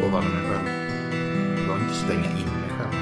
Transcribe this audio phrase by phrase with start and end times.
[0.00, 0.66] lovade mig själv
[1.68, 2.94] var att inte stänga in mig själv.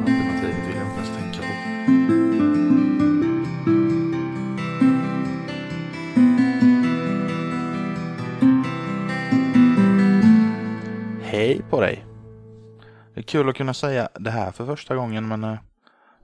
[0.00, 1.54] Alternativet vill jag inte ens tänka på.
[11.22, 12.04] Hej på dig!
[13.14, 15.58] Det är kul att kunna säga det här för första gången men eh,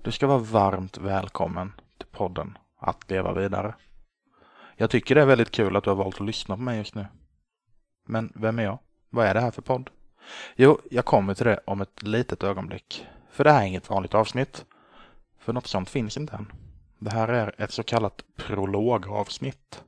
[0.03, 3.75] du ska vara varmt välkommen till podden Att leva vidare.
[4.77, 6.95] Jag tycker det är väldigt kul att du har valt att lyssna på mig just
[6.95, 7.07] nu.
[8.07, 8.79] Men vem är jag?
[9.11, 9.91] Vad är det här för podd?
[10.57, 13.07] Jo, jag kommer till det om ett litet ögonblick.
[13.31, 14.65] För det här är inget vanligt avsnitt.
[15.39, 16.53] För något sånt finns inte än.
[16.99, 19.85] Det här är ett så kallat prologavsnitt.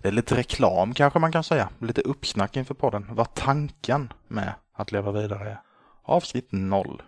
[0.00, 1.68] Det är lite reklam kanske man kan säga.
[1.78, 3.06] Lite uppsnack inför podden.
[3.10, 5.60] Vad tanken med att leva vidare är.
[6.02, 7.02] Avsnitt 0.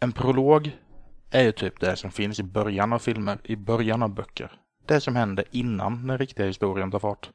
[0.00, 0.78] En prolog
[1.30, 4.60] är ju typ det som finns i början av filmer, i början av böcker.
[4.86, 7.30] Det som händer innan den riktiga historien tar fart.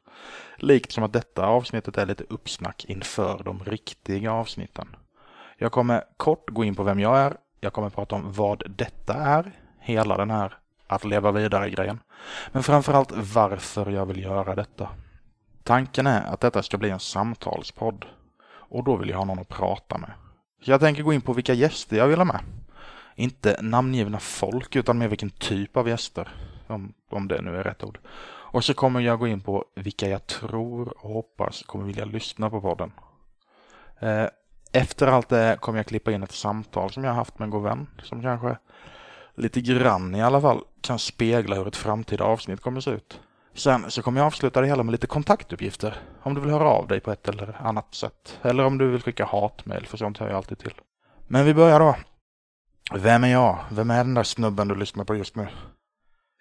[0.56, 4.96] Likt som att detta avsnittet är lite uppsnack inför de riktiga avsnitten.
[5.58, 7.36] Jag kommer kort gå in på vem jag är.
[7.60, 9.52] Jag kommer prata om vad detta är.
[9.80, 12.00] Hela den här att leva vidare-grejen.
[12.52, 14.88] Men framförallt varför jag vill göra detta.
[15.62, 18.04] Tanken är att detta ska bli en samtalspodd.
[18.42, 20.10] Och då vill jag ha någon att prata med.
[20.64, 22.40] Jag tänker gå in på vilka gäster jag vill ha med.
[23.14, 26.28] Inte namngivna folk utan mer vilken typ av gäster.
[26.70, 27.98] Om, om det nu är rätt ord.
[28.52, 32.50] Och så kommer jag gå in på vilka jag tror och hoppas kommer vilja lyssna
[32.50, 32.92] på podden.
[34.00, 34.26] Eh,
[34.72, 37.62] efter allt det kommer jag klippa in ett samtal som jag haft med en god
[37.62, 37.86] vän.
[38.02, 38.56] Som kanske
[39.34, 43.20] lite grann i alla fall kan spegla hur ett framtida avsnitt kommer se ut.
[43.54, 45.96] Sen så kommer jag avsluta det hela med lite kontaktuppgifter.
[46.22, 48.38] Om du vill höra av dig på ett eller annat sätt.
[48.42, 50.74] Eller om du vill skicka hatmejl, för sånt hör jag alltid till.
[51.28, 51.96] Men vi börjar då.
[52.94, 53.58] Vem är jag?
[53.70, 55.48] Vem är den där snubben du lyssnar på just nu?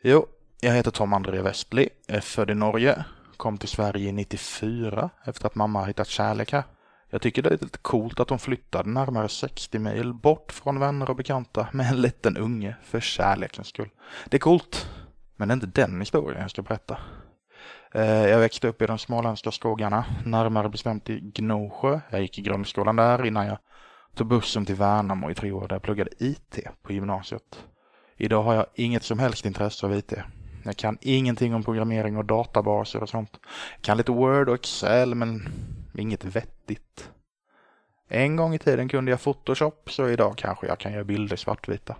[0.01, 0.25] Jo,
[0.61, 3.05] jag heter Tom André Westley, är född i Norge,
[3.37, 6.63] kom till Sverige 94 efter att mamma hittat kärlek här.
[7.09, 11.09] Jag tycker det är lite coolt att hon flyttade närmare 60 mil bort från vänner
[11.09, 13.89] och bekanta med en liten unge för kärlekens skull.
[14.29, 14.89] Det är coolt,
[15.35, 16.97] men det är inte den historien jag ska berätta.
[17.93, 21.99] Eh, jag växte upp i de småländska skogarna, närmare bestämt i Gnosjö.
[22.09, 23.57] Jag gick i grundskolan där innan jag
[24.15, 27.65] tog bussen till Värnamo i tre år där jag pluggade IT på gymnasiet.
[28.21, 30.13] Idag har jag inget som helst intresse av IT.
[30.63, 33.39] Jag kan ingenting om programmering och databaser och sånt.
[33.75, 35.49] Jag kan lite Word och Excel men
[35.97, 37.09] inget vettigt.
[38.07, 41.95] En gång i tiden kunde jag Photoshop så idag kanske jag kan göra bilder svartvita.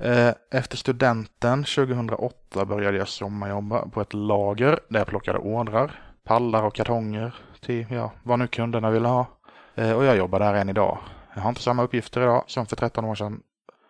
[0.00, 6.62] Eh, efter studenten 2008 började jag sommarjobba på ett lager där jag plockade ordrar, pallar
[6.62, 9.26] och kartonger till ja, vad nu kunderna ville ha.
[9.74, 10.98] Eh, och jag jobbar där än idag.
[11.34, 13.42] Jag har inte samma uppgifter idag som för 13 år sedan.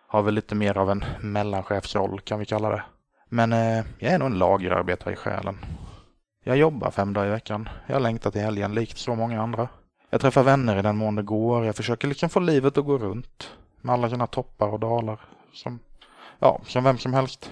[0.07, 2.83] Har väl lite mer av en mellanchefsroll kan vi kalla det.
[3.29, 5.57] Men eh, jag är nog en lagerarbetare i själen.
[6.43, 7.69] Jag jobbar fem dagar i veckan.
[7.87, 9.67] Jag längtar till helgen likt så många andra.
[10.09, 11.65] Jag träffar vänner i den mån det går.
[11.65, 13.51] Jag försöker liksom få livet att gå runt.
[13.81, 15.19] Med alla sina toppar och dalar.
[15.53, 15.79] Som,
[16.39, 17.51] ja, som vem som helst.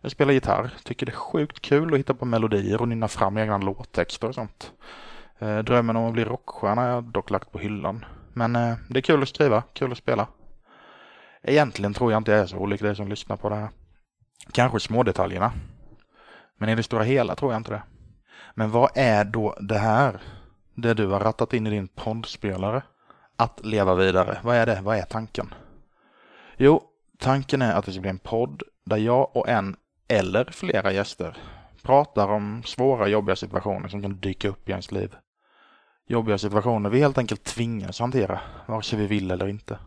[0.00, 0.70] Jag spelar gitarr.
[0.84, 4.34] Tycker det är sjukt kul att hitta på melodier och nynna fram egna låttexter och
[4.34, 4.72] sånt.
[5.38, 8.04] Eh, Drömmen om att bli rockstjärna har jag dock lagt på hyllan.
[8.32, 10.26] Men eh, det är kul att skriva, kul att spela.
[11.48, 13.68] Egentligen tror jag inte jag är så olik dig som lyssnar på det här.
[14.52, 15.52] Kanske smådetaljerna.
[16.58, 17.82] Men i det stora hela tror jag inte det.
[18.54, 20.20] Men vad är då det här?
[20.74, 22.82] Det du har rattat in i din poddspelare?
[23.36, 24.80] Att leva vidare, vad är det?
[24.82, 25.54] Vad är tanken?
[26.56, 26.82] Jo,
[27.18, 29.76] tanken är att det ska bli en podd där jag och en
[30.08, 31.36] eller flera gäster
[31.82, 35.16] pratar om svåra, jobbiga situationer som kan dyka upp i ens liv.
[36.06, 39.78] Jobbiga situationer vi helt enkelt tvingas hantera, vare sig vi vill eller inte.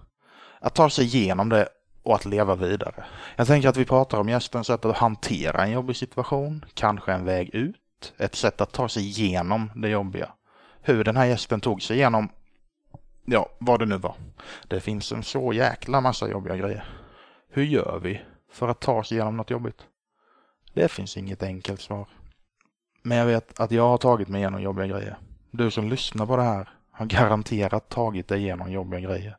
[0.62, 1.68] Att ta sig igenom det
[2.04, 3.06] och att leva vidare.
[3.36, 7.26] Jag tänker att vi pratar om gästens sätt att hantera en jobbig situation, kanske en
[7.26, 10.30] väg ut, ett sätt att ta sig igenom det jobbiga.
[10.82, 12.30] Hur den här gästen tog sig igenom,
[13.26, 14.16] ja, vad det nu var.
[14.68, 16.86] Det finns en så jäkla massa jobbiga grejer.
[17.50, 18.22] Hur gör vi
[18.52, 19.86] för att ta oss igenom något jobbigt?
[20.74, 22.08] Det finns inget enkelt svar.
[23.04, 25.18] Men jag vet att jag har tagit mig igenom jobbiga grejer.
[25.52, 29.38] Du som lyssnar på det här har garanterat tagit dig igenom jobbiga grejer.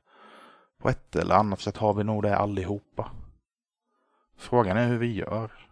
[0.82, 3.10] På ett eller annat sätt har vi nog det allihopa.
[4.36, 5.68] Frågan är hur vi gör.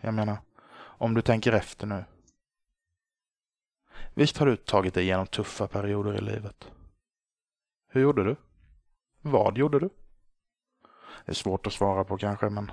[0.00, 0.38] Jag menar,
[0.78, 2.04] om du tänker efter nu.
[4.14, 6.70] Visst har du tagit dig igenom tuffa perioder i livet?
[7.88, 8.36] Hur gjorde du?
[9.20, 9.90] Vad gjorde du?
[11.24, 12.70] Det är svårt att svara på kanske, men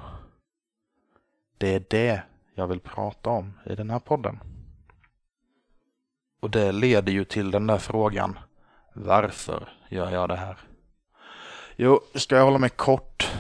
[1.58, 2.24] det är det
[2.54, 4.40] jag vill prata om i den här podden.
[6.40, 8.40] Och det leder ju till den där frågan,
[8.94, 10.75] varför gör jag det här?
[11.76, 13.32] Jo, ska jag hålla mig kort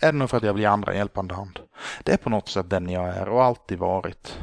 [0.00, 1.60] är det nog för att jag vill ge andra en hjälpande hand.
[2.04, 4.38] Det är på något sätt den jag är och alltid varit.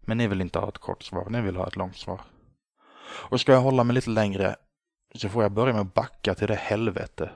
[0.00, 2.20] Men ni vill inte ha ett kort svar, ni vill ha ett långt svar.
[3.06, 4.56] Och ska jag hålla mig lite längre
[5.14, 7.30] så får jag börja med att backa till det helvete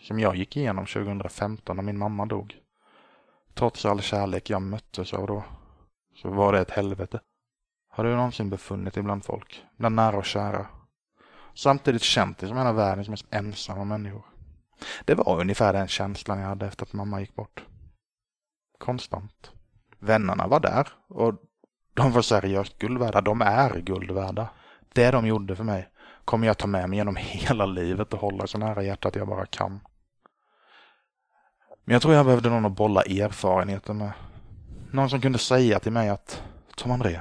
[0.00, 2.56] som jag gick igenom 2015 när min mamma dog.
[3.54, 5.44] Trots all kärlek jag möttes av då,
[6.22, 7.20] så var det ett helvete.
[7.88, 10.66] Har du någonsin befunnit dig bland folk, bland nära och kära?
[11.54, 14.24] Samtidigt känt dig som en av världens mest ensamma människor.
[15.04, 17.64] Det var ungefär den känslan jag hade efter att mamma gick bort.
[18.78, 19.50] Konstant.
[19.98, 21.34] Vännerna var där och
[21.94, 23.20] de var seriöst guld värda.
[23.20, 24.48] De är guld värda.
[24.92, 25.88] Det de gjorde för mig
[26.24, 29.46] kommer jag ta med mig genom hela livet och hålla så nära hjärtat jag bara
[29.46, 29.80] kan.
[31.84, 34.12] Men jag tror jag behövde någon att bolla erfarenheter med.
[34.90, 36.42] Någon som kunde säga till mig att
[36.76, 37.20] Tom André,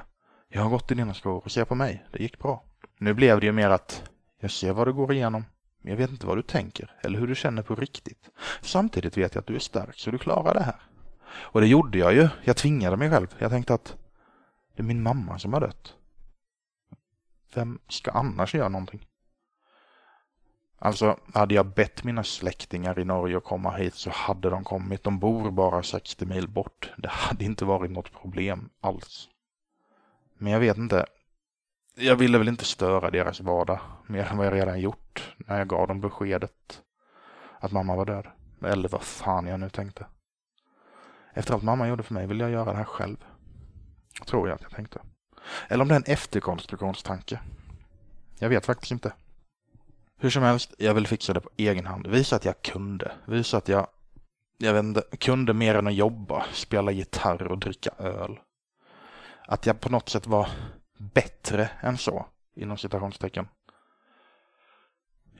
[0.50, 2.63] jag har gått i dina skor och se på mig, det gick bra.
[2.98, 4.11] Nu blev det ju mer att
[4.42, 5.46] jag ser vad du går igenom,
[5.82, 8.30] men jag vet inte vad du tänker eller hur du känner på riktigt.
[8.62, 10.82] Samtidigt vet jag att du är stark så du klarar det här.
[11.34, 12.30] Och det gjorde jag ju.
[12.44, 13.28] Jag tvingade mig själv.
[13.38, 13.98] Jag tänkte att
[14.76, 15.96] det är min mamma som har dött.
[17.54, 19.08] Vem ska annars göra någonting?
[20.78, 25.04] Alltså, hade jag bett mina släktingar i Norge att komma hit så hade de kommit.
[25.04, 26.92] De bor bara 60 mil bort.
[26.98, 29.30] Det hade inte varit något problem alls.
[30.38, 31.06] Men jag vet inte.
[32.01, 35.68] Jag ville väl inte störa deras vardag mer än vad jag redan gjort när jag
[35.68, 36.81] gav dem beskedet
[37.59, 38.27] att mamma var död.
[38.65, 40.06] Eller vad fan jag nu tänkte.
[41.33, 43.18] Efter allt mamma gjorde för mig vill jag göra det här själv.
[44.25, 45.00] Tror jag att jag tänkte.
[45.68, 47.39] Eller om det är en efterkonstruktionstanke.
[48.39, 49.13] Jag vet faktiskt inte.
[50.18, 52.07] Hur som helst, jag vill fixa det på egen hand.
[52.07, 53.12] Visa att jag kunde.
[53.25, 53.88] Visa att jag,
[54.57, 58.39] jag vet inte, kunde mer än att jobba, spela gitarr och dricka öl.
[59.47, 60.47] Att jag på något sätt var
[61.13, 62.25] bättre än så,
[62.56, 63.48] inom citationstecken.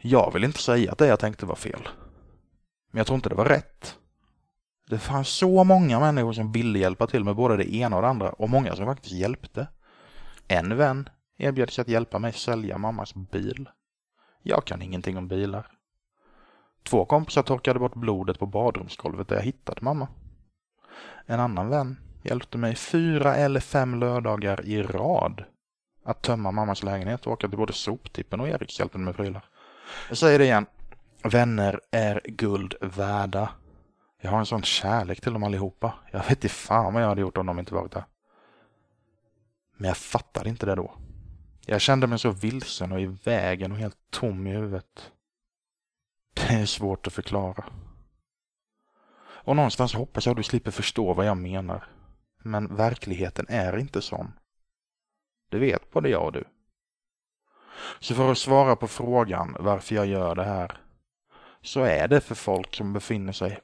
[0.02, 1.88] Jag vill inte säga att det jag tänkte var fel.
[2.92, 3.98] Men jag tror inte det var rätt.
[4.88, 8.08] Det fanns så många människor som ville hjälpa till med både det ena och det
[8.08, 9.68] andra och många som faktiskt hjälpte.
[10.48, 13.70] En vän erbjöd sig att hjälpa mig sälja mammas bil.
[14.42, 15.68] Jag kan ingenting om bilar.
[16.84, 20.08] Två kompisar torkade bort blodet på badrumsgolvet där jag hittade mamma.
[21.26, 25.44] En annan vän hjälpte mig fyra eller fem lördagar i rad
[26.06, 29.46] att tömma mammas lägenhet och åka till både soptippen och Erikshjälpen med prylar.
[30.10, 30.66] Jag säger det igen.
[31.24, 33.50] Vänner är guld värda.
[34.22, 35.94] Jag har en sån kärlek till dem allihopa.
[36.12, 38.04] Jag vet inte fan vad jag hade gjort om de inte varit där.
[39.78, 40.94] Men jag fattade inte det då.
[41.66, 45.12] Jag kände mig så vilsen och i vägen och helt tom i huvudet.
[46.34, 47.66] Det är svårt att förklara.
[49.44, 51.88] Och någonstans hoppas jag du slipper förstå vad jag menar.
[52.42, 54.32] Men verkligheten är inte sån.
[55.50, 56.44] Det vet både jag och du.
[58.00, 60.78] Så för att svara på frågan varför jag gör det här
[61.62, 63.60] så är det för folk som befinner sig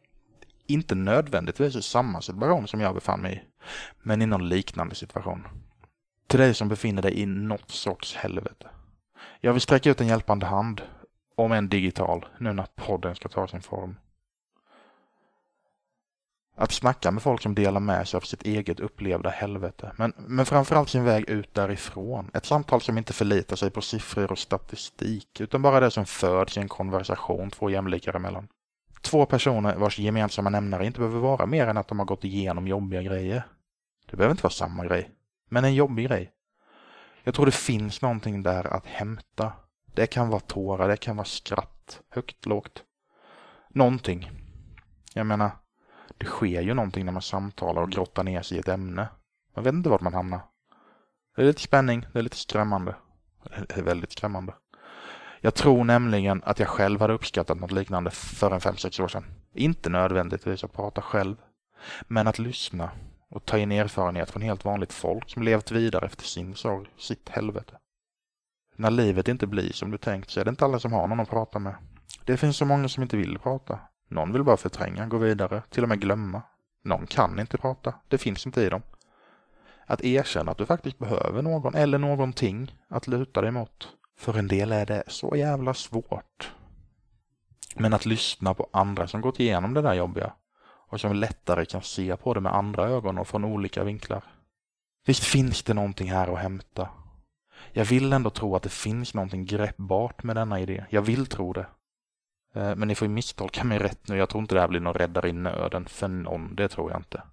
[0.68, 3.42] inte nödvändigtvis i samma situation som jag befann mig i,
[4.02, 5.48] men i någon liknande situation.
[6.28, 8.68] Till dig som befinner dig i något sorts helvete.
[9.42, 10.82] Jag vill sträcka ut en hjälpande hand,
[11.36, 13.96] om en digital, nu när podden ska ta sin form.
[16.60, 20.46] Att snacka med folk som delar med sig av sitt eget upplevda helvete, men, men
[20.46, 22.32] framförallt sin väg ut därifrån.
[22.34, 26.58] Ett samtal som inte förlitar sig på siffror och statistik, utan bara det som föds
[26.58, 28.48] i en konversation två jämlikar emellan.
[29.02, 32.68] Två personer vars gemensamma nämnare inte behöver vara mer än att de har gått igenom
[32.68, 33.44] jobbiga grejer.
[34.10, 35.10] Det behöver inte vara samma grej,
[35.50, 36.32] men en jobbig grej.
[37.24, 39.54] Jag tror det finns någonting där att hämta.
[39.86, 42.84] Det kan vara tårar, det kan vara skratt, högt, lågt.
[43.70, 44.32] Någonting.
[45.14, 45.52] Jag menar,
[46.18, 49.08] det sker ju någonting när man samtalar och grottar ner sig i ett ämne.
[49.56, 50.42] Man vet inte vart man hamnar.
[51.36, 52.96] Det är lite spänning, det är lite skrämmande.
[53.68, 54.54] Det är väldigt skrämmande.
[55.42, 59.26] Jag tror nämligen att jag själv hade uppskattat något liknande för en 5-6 år sedan.
[59.54, 61.36] Inte nödvändigtvis att prata själv,
[62.08, 62.92] men att lyssna
[63.30, 67.30] och ta in erfarenhet från helt vanligt folk som levt vidare efter sin sorg, sitt
[67.30, 67.78] helvete.
[68.76, 71.20] När livet inte blir som du tänkt så är det inte alla som har någon
[71.20, 71.76] att prata med.
[72.26, 73.80] Det finns så många som inte vill prata.
[74.08, 76.42] Någon vill bara förtränga, gå vidare, till och med glömma.
[76.84, 78.82] Någon kan inte prata, det finns inte i dem.
[79.86, 83.88] Att erkänna att du faktiskt behöver någon eller någonting att luta dig mot.
[84.18, 86.52] För en del är det så jävla svårt.
[87.76, 90.34] Men att lyssna på andra som gått igenom det där jobbiga
[90.90, 94.24] och som lättare kan se på det med andra ögon och från olika vinklar.
[95.06, 96.90] Visst finns det någonting här att hämta.
[97.72, 100.86] Jag vill ändå tro att det finns någonting greppbart med denna idé.
[100.90, 101.66] Jag vill tro det.
[102.58, 104.18] Eh, men ni får ju misstolka mig rätt nu.
[104.18, 106.56] Jag tror inte det här blir någon räddare i nöden för någon.
[106.56, 107.24] Det tror jag inte.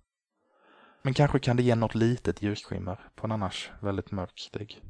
[1.03, 4.81] Men kanske kan det ge något litet ljusskimmer på en annars väldigt mörk stig.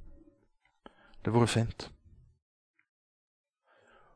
[1.22, 1.90] Det vore fint.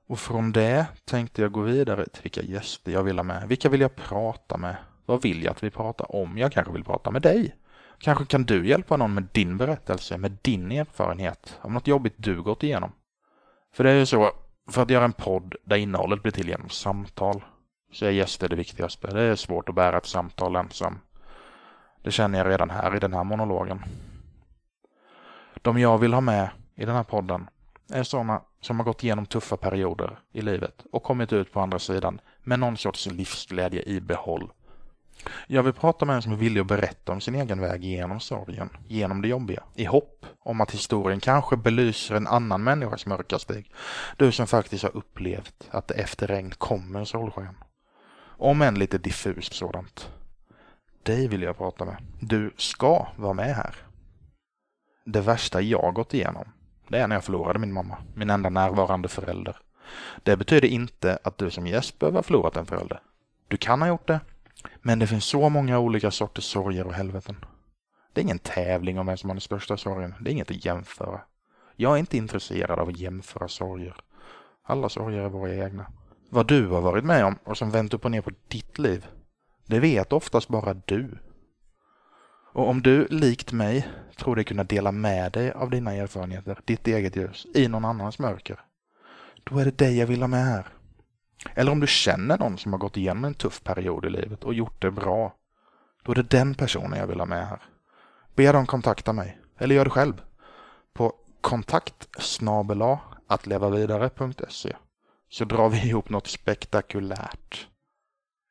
[0.07, 3.49] Och från det tänkte jag gå vidare till vilka gäster jag vill ha med.
[3.49, 4.77] Vilka vill jag prata med?
[5.07, 6.39] Vad vill jag att vi pratar om?
[6.39, 7.57] Jag kanske vill prata med dig.
[7.99, 12.43] Kanske kan du hjälpa någon med din berättelse, med din erfarenhet av något jobbigt du
[12.43, 12.93] gått igenom.
[13.75, 14.33] För det är ju så,
[14.69, 17.45] för att göra en podd där innehållet blir till genom samtal,
[17.93, 19.07] så är gäster det viktigaste.
[19.07, 20.99] Det är svårt att bära ett samtal ensam.
[22.03, 23.85] Det känner jag redan här i den här monologen.
[25.63, 27.49] De jag vill ha med i den här podden
[27.93, 31.79] är sådana som har gått igenom tuffa perioder i livet och kommit ut på andra
[31.79, 34.53] sidan med någon sorts livsglädje i behåll.
[35.47, 38.21] Jag vill prata med en som är villig att berätta om sin egen väg genom
[38.21, 43.39] sorgen, genom det jobbiga, i hopp om att historien kanske belyser en annan människas mörka
[43.39, 43.73] steg.
[44.17, 47.57] Du som faktiskt har upplevt att det efter regn kommer solsken.
[48.41, 50.11] Om än lite diffust sådant.
[51.03, 51.97] Dig vill jag prata med.
[52.21, 53.75] Du ska vara med här.
[55.05, 56.45] Det värsta jag gått igenom,
[56.89, 59.57] det är när jag förlorade min mamma, min enda närvarande förälder.
[60.23, 63.03] Det betyder inte att du som gäst behöver ha förlorat en förälder.
[63.49, 64.21] Du kan ha gjort det,
[64.83, 67.45] men det finns så många olika sorters sorger och helveten.
[68.13, 70.15] Det är ingen tävling om vem som har den största sorgen.
[70.21, 71.21] Det är inget att jämföra.
[71.77, 73.97] Jag är inte intresserad av att jämföra sorger.
[74.63, 75.87] Alla sorger är våra egna.
[76.31, 79.07] Vad du har varit med om och som vänt upp och ner på ditt liv,
[79.67, 81.19] det vet oftast bara du.
[82.53, 86.87] Och om du, likt mig, tror dig kunna dela med dig av dina erfarenheter, ditt
[86.87, 88.61] eget ljus, i någon annans mörker,
[89.45, 90.67] då är det dig jag vill ha med här.
[91.55, 94.55] Eller om du känner någon som har gått igenom en tuff period i livet och
[94.55, 95.35] gjort det bra,
[96.03, 97.63] då är det den personen jag vill ha med här.
[98.35, 100.23] Be dem kontakta mig, eller gör det själv,
[100.93, 102.09] på kontakt
[103.27, 104.77] attlevavidare.se
[105.29, 107.69] så drar vi ihop något spektakulärt.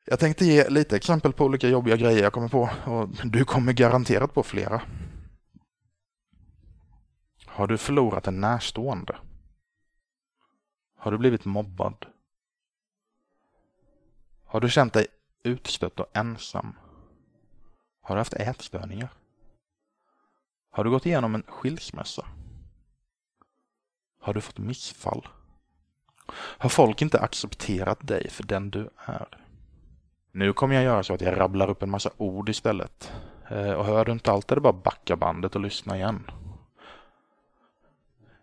[0.04, 3.72] Jag tänkte ge lite exempel på olika jobbiga grejer jag kommer på och du kommer
[3.72, 4.82] garanterat på flera.
[7.46, 9.16] Har du förlorat en närstående?
[10.96, 12.06] Har du blivit mobbad?
[14.50, 15.06] Har du känt dig
[15.42, 16.76] utstött och ensam?
[18.02, 19.08] Har du haft ätstörningar?
[20.70, 22.26] Har du gått igenom en skilsmässa?
[24.20, 25.28] Har du fått missfall?
[26.32, 29.28] Har folk inte accepterat dig för den du är?
[30.32, 33.12] Nu kommer jag göra så att jag rabblar upp en massa ord istället.
[33.50, 36.30] Eh, och hör du inte allt är det bara backa bandet och lyssna igen.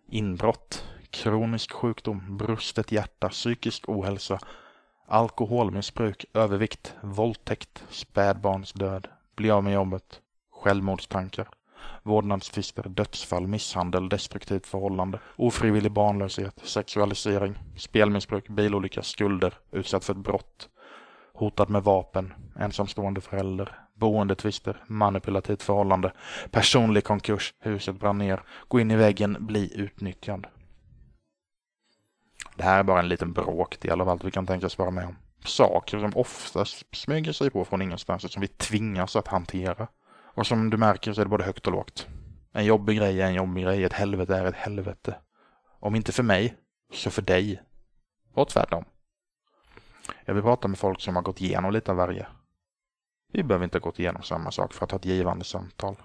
[0.07, 4.39] Inbrott, kronisk sjukdom, brustet hjärta, psykisk ohälsa,
[5.07, 10.21] alkoholmissbruk, övervikt, våldtäkt, spädbarnsdöd, bli av med jobbet,
[10.51, 11.47] självmordstankar,
[12.03, 20.69] vårdnadstvister, dödsfall, misshandel, destruktivt förhållande, ofrivillig barnlöshet, sexualisering, spelmissbruk, bilolycka, skulder, utsatt för ett brott,
[21.33, 26.11] hotad med vapen, ensamstående förälder, boendetvister, manipulativt förhållande,
[26.51, 30.47] personlig konkurs, huset brann ner, gå in i väggen, bli utnyttjad.
[32.55, 35.15] Det här är bara en liten bråkdel av allt vi kan tänkas vara med om.
[35.45, 39.87] Saker som oftast smyger sig på från ingenstans och som vi tvingas att hantera.
[40.35, 42.07] Och som du märker så är det både högt och lågt.
[42.53, 45.15] En jobbig grej är en jobbig grej, ett helvete är ett helvete.
[45.79, 46.55] Om inte för mig,
[46.93, 47.61] så för dig.
[48.33, 48.85] Och tvärtom.
[50.25, 52.27] Jag vill prata med folk som har gått igenom lite av varje.
[53.31, 55.95] Vi behöver inte ha gått igenom samma sak för att ha ett givande samtal.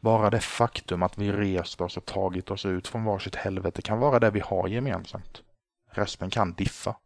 [0.00, 3.98] Bara det faktum att vi rest oss och tagit oss ut från varsitt helvete kan
[3.98, 5.42] vara det vi har gemensamt.
[5.90, 6.96] Rösten kan diffa.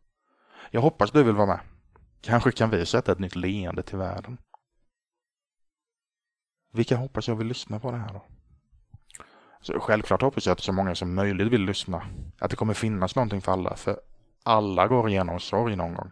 [0.70, 1.60] Jag hoppas du vill vara med.
[2.20, 4.38] Kanske kan vi sätta ett nytt leende till världen.
[6.72, 8.24] Vilka hoppas jag vill lyssna på det här då?
[9.60, 12.06] Så självklart hoppas jag att så många som möjligt vill lyssna.
[12.38, 14.00] Att det kommer finnas någonting för alla, för
[14.42, 16.10] alla går igenom sorg någon gång.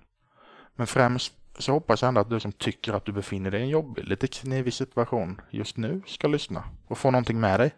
[0.75, 3.63] Men främst så hoppas jag ändå att du som tycker att du befinner dig i
[3.63, 7.75] en jobbig, lite knivig situation just nu ska lyssna och få någonting med dig.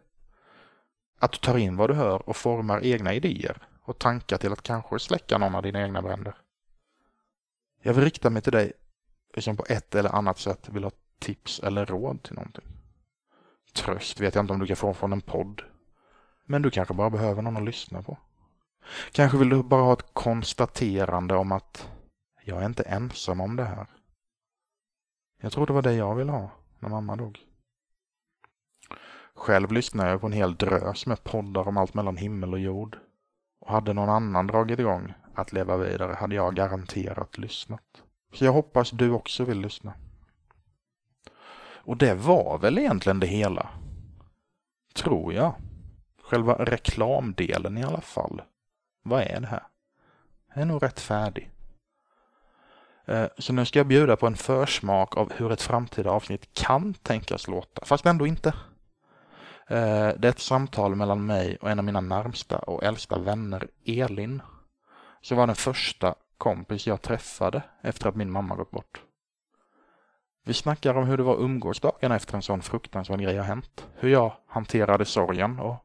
[1.18, 4.62] Att du tar in vad du hör och formar egna idéer och tankar till att
[4.62, 6.34] kanske släcka någon av dina egna bränder.
[7.82, 8.72] Jag vill rikta mig till dig
[9.38, 12.64] som på ett eller annat sätt vill ha tips eller råd till någonting.
[13.74, 15.62] Tröst vet jag inte om du kan få från en podd.
[16.44, 18.18] Men du kanske bara behöver någon att lyssna på.
[19.12, 21.88] Kanske vill du bara ha ett konstaterande om att
[22.44, 23.86] jag är inte ensam om det här.
[25.40, 27.38] Jag tror det var det jag ville ha när mamma dog.
[29.34, 32.98] Själv lyssnar jag på en hel drös med poddar om allt mellan himmel och jord.
[33.64, 38.02] Och hade någon annan dragit igång att leva vidare hade jag garanterat lyssnat.
[38.32, 39.92] Så jag hoppas du också vill lyssna.
[41.86, 43.68] Och det var väl egentligen det hela.
[44.94, 45.54] Tror jag.
[46.22, 48.42] Själva reklamdelen i alla fall.
[49.02, 49.62] Vad är det här?
[50.54, 51.50] Jag är nog rätt färdig.
[53.04, 56.94] Eh, så nu ska jag bjuda på en försmak av hur ett framtida avsnitt kan
[56.94, 58.54] tänkas låta, fast ändå inte.
[59.66, 63.68] Eh, det är ett samtal mellan mig och en av mina närmsta och äldsta vänner,
[63.84, 64.42] Elin,
[65.20, 69.02] som var den första kompis jag träffade efter att min mamma gått bort.
[70.46, 73.86] Vi snackar om hur det var att umgås efter en sån fruktansvärd grej har hänt.
[73.94, 75.76] Hur jag hanterade sorgen och,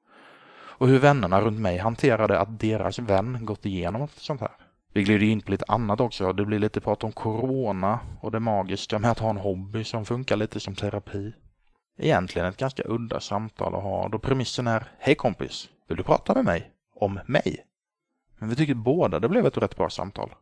[0.52, 4.52] och hur vännerna runt mig hanterade att deras vän gått igenom något sånt här.
[4.94, 6.34] Vi glider in på lite annat också.
[6.34, 10.06] Det blir lite prat om corona och det magiska med att ha en hobby som
[10.06, 11.34] funkar lite som terapi.
[12.02, 16.34] Egentligen ett ganska udda samtal att ha då premissen är Hej kompis, vill du prata
[16.34, 16.72] med mig?
[16.96, 17.66] Om mig?
[18.38, 20.36] Men vi tycker båda det blev ett rätt bra samtal.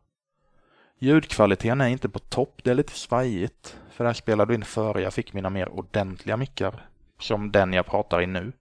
[0.98, 3.78] Ljudkvaliteten är inte på topp, det är lite svajigt.
[3.90, 6.88] För det här spelade in före jag fick mina mer ordentliga mickar.
[7.20, 8.52] Som den jag pratar i nu.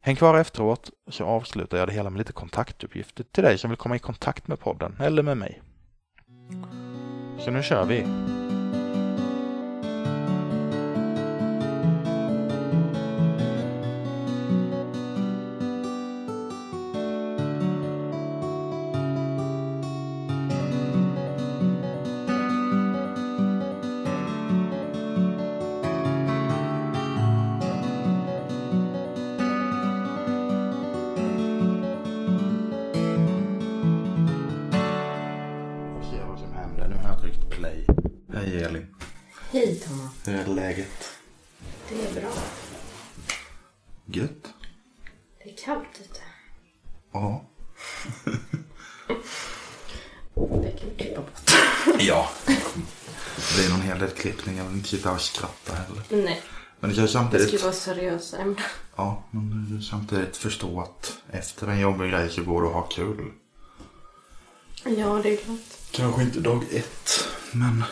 [0.00, 3.76] Häng kvar efteråt så avslutar jag det hela med lite kontaktuppgifter till dig som vill
[3.76, 5.62] komma i kontakt med podden eller med mig.
[7.38, 8.06] Så nu kör vi!
[54.90, 56.02] Sitta och skratta heller.
[56.24, 56.42] Nej,
[56.80, 57.54] Men det kan ju det ska samtidigt...
[57.54, 58.56] ju vara seriösa ämnen.
[58.96, 63.32] Ja, men samtidigt förstå att efter en jobbig grej så går det att ha kul.
[64.84, 65.58] Ja, det är klart.
[65.90, 67.84] Kanske inte dag ett, men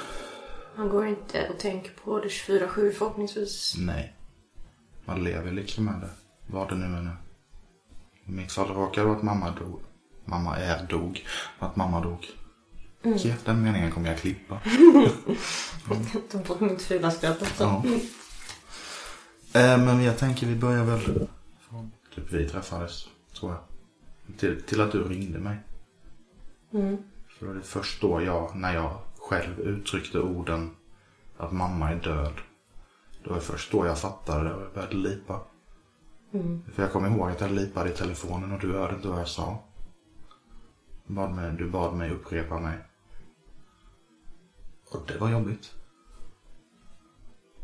[0.77, 3.75] Man går inte och tänker på det 24-7 förhoppningsvis.
[3.79, 4.15] nej.
[5.05, 6.11] Man lever liksom med det.
[6.47, 7.17] Vad det nu är.
[8.27, 9.81] I mitt fall råkar det vara att mamma dog.
[10.25, 11.27] Mamma är dog.
[11.59, 12.27] Att mamma dog.
[13.17, 14.61] Så den meningen kommer jag klippa.
[16.33, 17.63] De får mitt fula skratt också.
[17.63, 17.85] Ja.
[19.61, 21.29] Eh, men jag tänker vi börjar väl
[21.61, 23.61] från typ vi träffades, tror jag.
[24.39, 25.57] Till, till att du ringde mig.
[26.73, 26.97] Mm.
[27.29, 30.71] För det var först då jag, när jag själv uttryckte orden
[31.37, 32.35] att mamma är död.
[33.25, 35.41] Det var först då jag fattade det och jag började lipa.
[36.33, 36.63] Mm.
[36.75, 39.29] För jag kommer ihåg att jag lipade i telefonen och du hörde inte vad jag
[39.29, 39.59] sa.
[41.07, 42.79] Du bad mig, du bad mig upprepa mig.
[44.91, 45.75] Och det var jobbigt.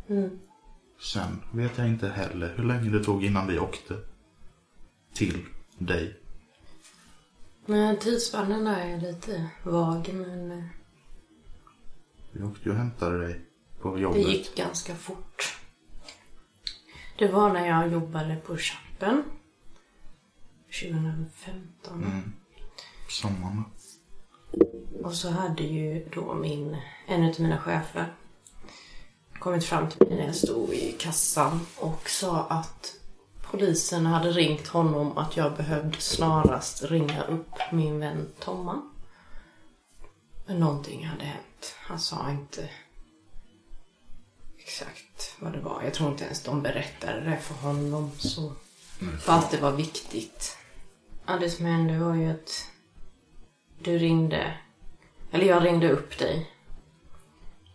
[0.08, 0.38] Mm.
[1.00, 3.98] Sen vet jag inte heller hur länge det tog innan vi åkte
[5.12, 5.46] till
[5.78, 6.20] dig.
[7.66, 10.64] Men tidsspannen är lite vag men eh,
[12.32, 13.40] Vi åkte ju och hämtade dig
[13.80, 14.28] på det jobbet.
[14.28, 15.58] gick ganska fort.
[17.18, 19.22] Det var när jag jobbade på Champen.
[20.82, 22.04] 2015.
[22.04, 22.32] Mm.
[23.08, 23.64] Sommaren.
[25.04, 28.14] Och så hade ju då min, en av mina chefer
[29.38, 32.94] kommit fram till mig när jag stod i kassan och sa att
[33.42, 38.82] polisen hade ringt honom att jag behövde snarast ringa upp min vän Tomma.
[40.46, 41.76] Men någonting hade hänt.
[41.78, 42.68] Han sa inte
[44.58, 45.82] exakt vad det var.
[45.82, 48.10] Jag tror inte ens de berättade det för honom.
[48.18, 48.52] Så
[49.20, 50.56] för att det var viktigt.
[51.26, 52.68] Ja, det som hände var ju att
[53.78, 54.54] du ringde,
[55.34, 56.50] eller jag ringde upp dig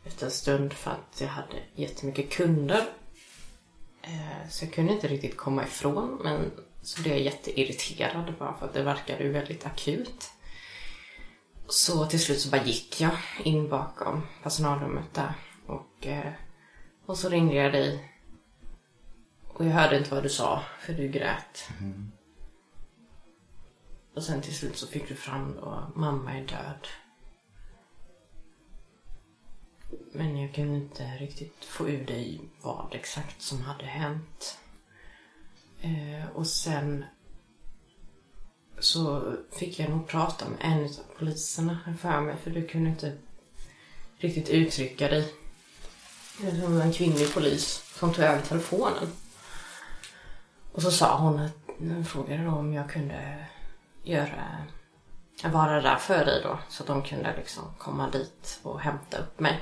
[0.06, 2.86] efter en stund för att jag hade jättemycket kunder.
[4.02, 8.66] Eh, Så jag kunde inte riktigt komma ifrån men så blev jag jätteirriterad bara för
[8.66, 10.30] att det verkade ju väldigt akut.
[11.68, 15.34] Så till slut så bara gick jag in bakom personalrummet där
[15.68, 16.34] och, eh,
[17.06, 18.14] och så ringde jag dig.
[19.48, 21.70] Och jag hörde inte vad du sa för du grät.
[24.16, 26.88] Och sen till slut så fick du fram då, mamma är död.
[30.12, 34.58] Men jag kunde inte riktigt få ur dig vad exakt som hade hänt.
[35.82, 37.06] Eh, och sen
[38.80, 42.90] så fick jag nog prata med en av poliserna här för mig för du kunde
[42.90, 43.18] inte
[44.18, 45.34] riktigt uttrycka dig.
[46.42, 49.12] Det var en kvinnlig polis som tog över telefonen.
[50.72, 53.46] Och så sa hon att, hon frågade då om jag kunde
[54.04, 54.66] göra,
[55.44, 56.60] vara där för dig då.
[56.70, 59.60] Så att de kunde liksom komma dit och hämta upp mig.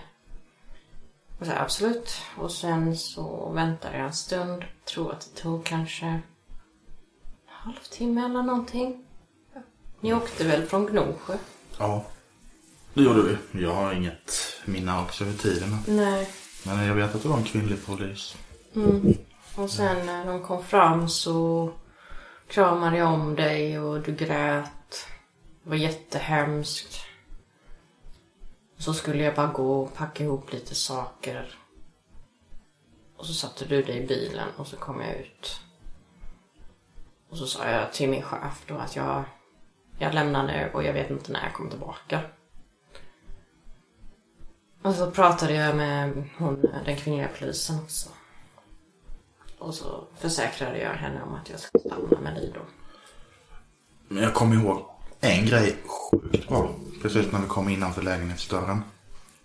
[1.39, 2.21] Och så absolut.
[2.37, 4.65] Och sen så väntade jag en stund.
[4.85, 6.21] Tror att det tog kanske en
[7.45, 9.03] halvtimme eller någonting.
[10.01, 11.37] Ni åkte väl från Gnosjö?
[11.79, 12.05] Ja.
[12.93, 13.63] Det gjorde vi.
[13.63, 15.77] Jag har inget minne också över tiden.
[15.87, 16.29] Nej.
[16.65, 18.35] Men jag vet att det var en kvinnlig polis.
[18.75, 19.13] Mm.
[19.55, 21.69] Och sen när de kom fram så
[22.47, 25.07] kramade jag om dig och du grät.
[25.63, 27.06] Det var jättehemskt.
[28.77, 31.57] Så skulle jag bara gå och packa ihop lite saker.
[33.17, 35.61] Och så satte du dig i bilen och så kom jag ut.
[37.29, 39.23] Och så sa jag till min chef då att jag,
[39.99, 42.21] jag lämnar nu och jag vet inte när jag kommer tillbaka.
[44.81, 48.09] Och så pratade jag med hon, den kvinnliga polisen också.
[49.59, 52.61] Och så försäkrade jag henne om att jag skulle stanna med dig då.
[54.07, 54.85] Men jag kommer ihåg
[55.19, 56.69] en grej sjukt bra.
[57.01, 58.83] Precis när vi kom innanför lägenhetsdörren.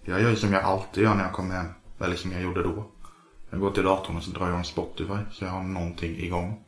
[0.04, 1.66] Jag gör ju som jag alltid gör när jag kommer hem.
[2.00, 2.84] Eller som jag gjorde då.
[3.50, 6.64] Jag går till datorn och så drar jag en Spotify så jag har någonting igång.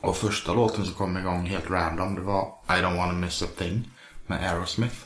[0.00, 3.46] Och första låten som kom igång helt random det var I don't wanna miss a
[3.58, 3.90] thing
[4.26, 4.96] med Aerosmith.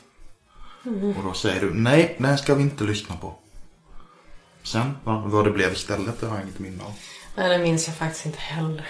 [1.17, 3.35] Och då säger du nej, den ska vi inte lyssna på.
[4.63, 6.93] Sen vad, vad det blev istället det har jag inget minne av.
[7.35, 8.87] Nej, det minns jag faktiskt inte heller.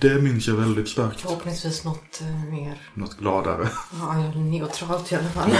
[0.00, 1.20] Det minns jag väldigt starkt.
[1.20, 3.68] Förhoppningsvis något eh, mer Något gladare.
[3.92, 5.50] ja, neutralt i alla fall.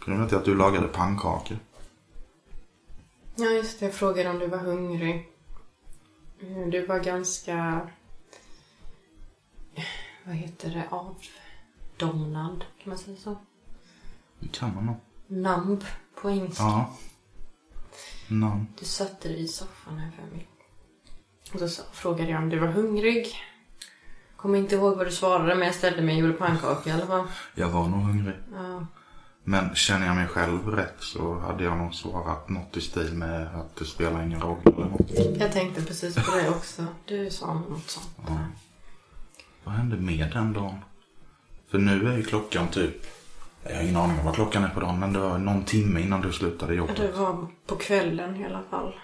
[0.00, 1.58] Kunde till att du lagade pannkakor.
[3.36, 3.86] Ja, just det.
[3.86, 5.28] Jag frågade om du var hungrig.
[6.40, 7.88] Eh, Du var ganska...
[10.24, 10.88] Vad heter det?
[10.90, 13.36] Avdomnad, kan man säga så?
[14.38, 14.96] Det kan man nog.
[15.26, 15.84] Numb
[16.22, 16.62] på engelska.
[16.62, 16.96] Ja.
[18.28, 18.66] Namn.
[18.78, 20.46] Du satte dig i soffan här för mig.
[21.52, 23.26] Och så frågade jag om du var hungrig.
[24.36, 27.06] Kommer inte ihåg vad du svarade men jag ställde mig och gjorde pannkakor i alla
[27.06, 27.26] fall.
[27.54, 28.36] Jag var nog hungrig.
[28.54, 28.86] Ja.
[29.44, 33.42] Men känner jag mig själv rätt så hade jag nog svarat något i stil med
[33.42, 35.10] att det spelar ingen roll eller något.
[35.38, 36.86] Jag tänkte precis på det också.
[37.04, 38.10] Du sa något sånt.
[38.26, 38.38] Ja.
[39.64, 40.78] Vad hände med den dagen?
[41.70, 43.06] För nu är ju klockan typ...
[43.62, 46.00] Jag har ingen aning om vad klockan är på dagen men det var någon timme
[46.00, 46.96] innan du slutade jobbet.
[46.96, 48.94] Det var på kvällen i alla fall.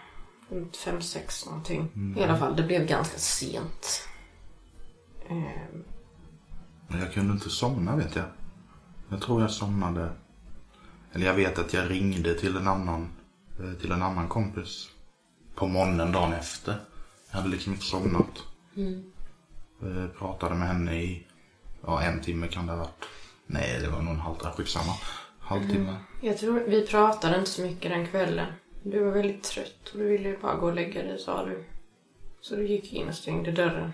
[0.48, 2.14] Runt fem, sex någonting.
[2.18, 4.08] I alla fall, det blev ganska sent.
[5.28, 5.84] Ehm,
[6.88, 8.24] Men jag kunde inte somna vet jag.
[9.08, 10.10] Jag tror jag somnade.
[11.12, 13.08] Eller jag vet att jag ringde till en annan,
[13.60, 14.88] eh, till en annan kompis.
[15.54, 16.76] På morgonen dagen efter.
[17.30, 18.38] Jag hade liksom inte somnat.
[19.82, 21.26] Eh, Pratade med henne i,
[21.86, 23.04] ja en timme kan det ha varit.
[23.46, 24.92] Nej det var nog en halvtimme, skitsamma.
[25.40, 25.96] Halvtimme.
[26.20, 28.46] Jag tror vi pratade inte så mycket den kvällen.
[28.90, 31.64] Du var väldigt trött och du ville bara gå och lägga dig, sa du.
[32.40, 33.92] Så du gick in och stängde dörren.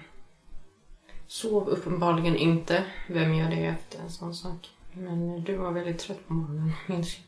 [1.27, 2.85] Sov uppenbarligen inte.
[3.09, 4.71] Vem gör det efter en sån sak?
[4.93, 7.25] Men du var väldigt trött på morgonen, minns jag.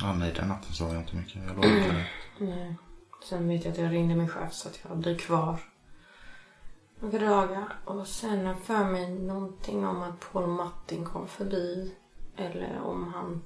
[0.00, 1.42] Ja, nej den natten sov jag inte mycket.
[1.46, 2.10] Jag låg inte där.
[2.38, 2.76] Nej.
[3.24, 5.60] Sen vet jag att jag ringde min chef så att jag blir kvar
[7.00, 7.78] några dagar.
[7.84, 11.94] Och sen har för mig någonting om att Paul Martin kom förbi.
[12.36, 13.42] Eller om han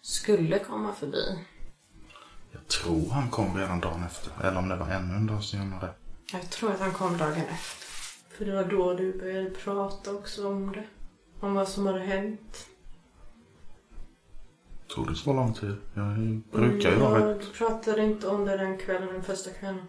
[0.00, 1.38] skulle komma förbi.
[2.54, 4.32] Jag tror han kom redan dagen efter.
[4.46, 5.88] Eller om det var ännu en dag senare.
[6.32, 7.86] Jag tror att han kom dagen efter.
[8.36, 10.84] För det var då du började prata också om det.
[11.40, 12.66] Om vad som hade hänt.
[14.88, 15.76] Tog det så lång tid?
[15.94, 17.40] Jag brukar ju vara rätt...
[17.40, 19.82] Du pratade inte om det den kvällen, den första kvällen.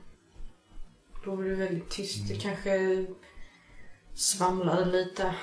[1.25, 2.29] Då var du väldigt tyst.
[2.29, 2.41] Mm.
[2.41, 3.05] Kanske
[4.13, 5.35] svamlade lite.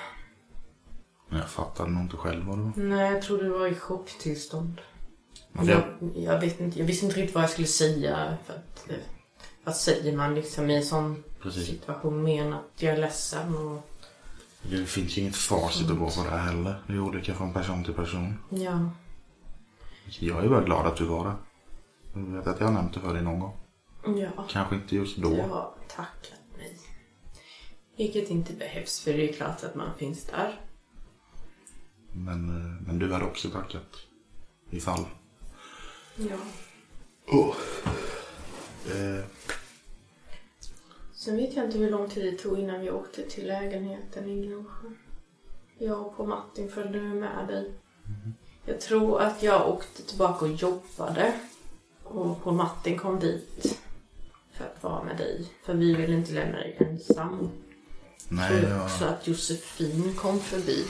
[1.28, 2.72] Men jag fattade nog inte själv vad det var.
[2.76, 4.80] Nej, jag tror du var i chocktillstånd.
[5.52, 8.36] Men det, Jag, jag, vet inte, jag visste inte riktigt vad jag skulle säga.
[8.46, 8.96] För att, eh,
[9.64, 11.66] vad säger man liksom i en sån Precis.
[11.66, 12.22] situation?
[12.22, 13.88] Mer än att jag är ledsen och...
[14.62, 16.82] det finns ju inget facit att gå på det här heller.
[16.86, 18.38] Det är olika från person till person.
[18.50, 18.90] Ja.
[20.20, 21.34] Jag är bara glad att du var där.
[22.14, 23.56] Jag vet att jag har nämnt det för dig någon gång.
[24.04, 24.46] Ja.
[24.48, 25.36] Kanske inte just då.
[25.36, 26.78] Jag har tackat nej.
[27.96, 30.60] Vilket inte behövs för det är klart att man finns där.
[32.12, 33.86] Men, eh, men du hade också tackat.
[34.70, 35.04] Ifall.
[36.30, 36.36] Ja.
[37.26, 37.56] Oh.
[38.86, 39.24] Eh,
[41.14, 44.46] Sen vet jag inte hur lång tid det tog innan vi åkte till lägenheten i
[44.46, 44.88] Gnosjö.
[45.78, 47.72] Jag och på Martin följde med dig.
[48.66, 51.40] Jag tror att jag åkte tillbaka och jobbade.
[52.04, 53.78] Och på Martin kom dit.
[54.52, 55.46] För att vara med dig.
[55.64, 57.50] För vi ville inte lämna dig ensam.
[58.28, 60.84] nej, jag, så att Josefin kom förbi.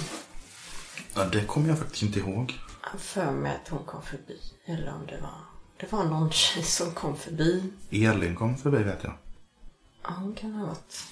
[1.15, 2.55] ja, det kommer jag faktiskt inte ihåg.
[2.99, 4.41] För mig att hon kom förbi.
[4.65, 5.35] Eller om det var...
[5.77, 7.73] Det var någon tjej som kom förbi.
[7.91, 9.13] Elin kom förbi vet jag.
[10.03, 11.03] Ja, hon kan ha varit...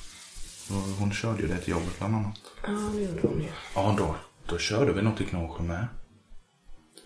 [0.98, 2.40] Hon körde ju det till jobbet bland annat.
[2.66, 3.48] Ja, det gjorde hon ju.
[3.74, 4.14] Ja, då,
[4.46, 5.86] då körde vi nog till Gnosjö med.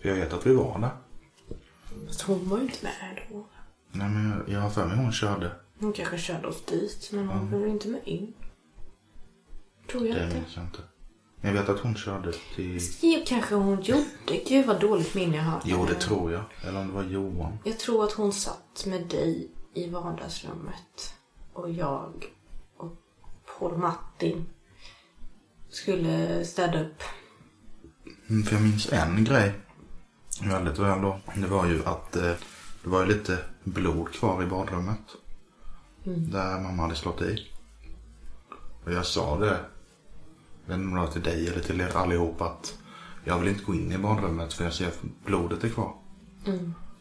[0.01, 0.91] Jag vet att vi var där.
[2.07, 3.45] Fast hon var ju inte med då.
[3.91, 5.51] Nej, men jag, har för mig hon körde.
[5.79, 8.33] Hon kanske körde oss dit, men hon var väl inte med in.
[9.91, 10.35] Tror jag Det inte.
[10.35, 10.79] minns jag inte.
[11.45, 12.79] Jag vet att hon körde till...
[13.01, 14.37] Det kanske hon gjorde.
[14.47, 15.61] Gud vad dåligt minne jag har.
[15.65, 16.43] Jo, det tror jag.
[16.67, 17.57] Eller om det var Johan.
[17.63, 21.13] Jag tror att hon satt med dig i vardagsrummet.
[21.53, 22.25] Och jag
[22.77, 22.97] och
[23.59, 24.45] Paul Martin
[25.69, 27.01] skulle städa upp.
[28.29, 29.53] Mm, för jag minns en grej
[30.41, 31.19] väldigt väl då.
[31.35, 32.31] Det var ju att eh,
[32.83, 34.99] det var lite blod kvar i badrummet.
[36.03, 37.47] Där mamma hade slått i.
[38.85, 39.59] Och jag sa det,
[40.67, 42.73] vet inte om det var till dig eller till er allihop att
[43.23, 45.93] jag vill inte gå in i badrummet för jag ser att blodet är kvar.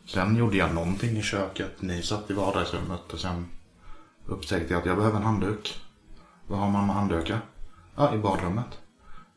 [0.06, 1.82] Sen gjorde jag någonting i köket.
[1.82, 3.46] Ni satt i vardagsrummet och sen
[4.26, 5.80] upptäckte jag att jag behöver en handduk.
[6.46, 7.40] Var har mamma handdukar?
[7.96, 8.66] Ja, i badrummet.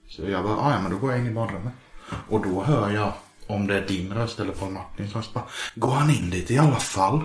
[0.09, 1.73] Så jag bara, "Ah, ja men då går jag in i badrummet.
[2.29, 3.13] Och då hör jag
[3.47, 5.43] om det är din röst eller Paul Martins röst bara,
[5.75, 7.21] går han in dit i alla fall?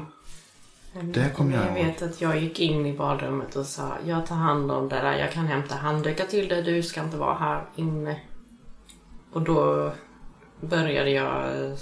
[1.01, 1.87] Det kommer jag Jag ihåg.
[1.87, 5.19] vet att jag gick in i badrummet och sa jag tar hand om det där.
[5.19, 6.63] Jag kan hämta handdukar till dig.
[6.63, 8.21] Du ska inte vara här inne.
[9.33, 9.93] Och då
[10.61, 11.77] började jag eh,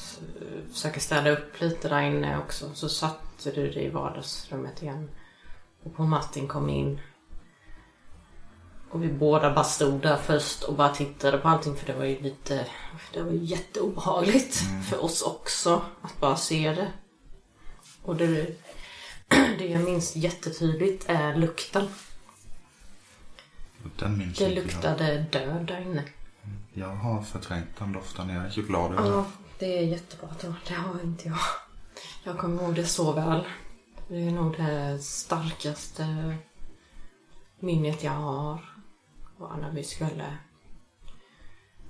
[0.72, 2.70] försöka städa upp lite där inne också.
[2.74, 5.10] Så satte du dig i vardagsrummet igen.
[5.84, 7.00] Och på Martin kom in.
[8.90, 12.04] Och vi båda bara stod där först och bara tittade på allting för det var
[12.04, 12.66] ju lite,
[13.12, 14.54] det var ju jätteobehagligt
[14.90, 16.88] för oss också att bara se det.
[18.02, 18.46] Och det,
[19.58, 21.88] det jag minns jättetydligt är lukten.
[23.98, 24.64] Den minns Det inte jag.
[24.64, 26.04] luktade död där inne.
[26.72, 28.28] Jag har förträngt den doften.
[28.28, 29.08] Jag är så glad över det.
[29.08, 29.26] Ja,
[29.58, 30.54] det är jättebra då.
[30.68, 31.38] Det har inte jag.
[32.24, 33.44] Jag kommer ihåg det så väl.
[34.08, 36.36] Det är nog det starkaste
[37.60, 38.64] minnet jag har.
[39.36, 40.36] Var när vi skulle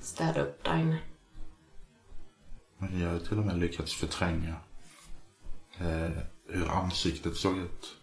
[0.00, 0.98] städa upp där inne.
[2.78, 4.54] Men jag har till och med lyckats förtränga
[5.78, 6.10] eh,
[6.52, 7.96] hur ansiktet såg ut.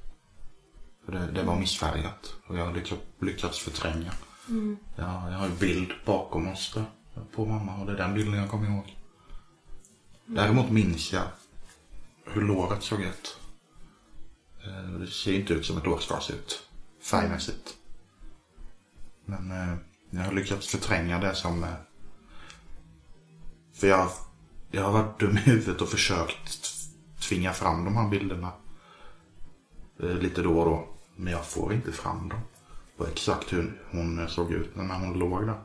[1.05, 2.33] För det, det var missfärgat.
[2.47, 2.83] Och jag har
[3.19, 4.11] lyckats, förtränga.
[4.95, 6.85] Ja, jag har en bild bakom oss där,
[7.35, 8.97] på mamma och det är den bilden jag kommer ihåg.
[10.25, 11.23] Däremot minns jag
[12.25, 13.39] hur låret såg ut.
[14.65, 16.69] Eh, det ser inte ut som ett lår ska se ut.
[17.01, 17.75] Färgmässigt.
[19.25, 19.77] Men eh,
[20.09, 21.73] jag har lyckats förtränga det som eh,
[23.73, 24.09] för jag,
[24.71, 26.76] jag har varit dum i huvudet och försökt
[27.29, 28.51] tvinga fram de här bilderna
[29.99, 30.87] eh, lite då och då.
[31.15, 32.39] Men jag får inte fram dem.
[32.97, 35.61] På exakt hur hon såg ut när hon låg där.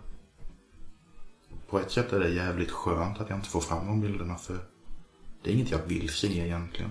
[1.68, 4.58] På ett sätt är det jävligt skönt att jag inte får fram de bilderna för
[5.42, 6.90] det är inget jag vill se egentligen.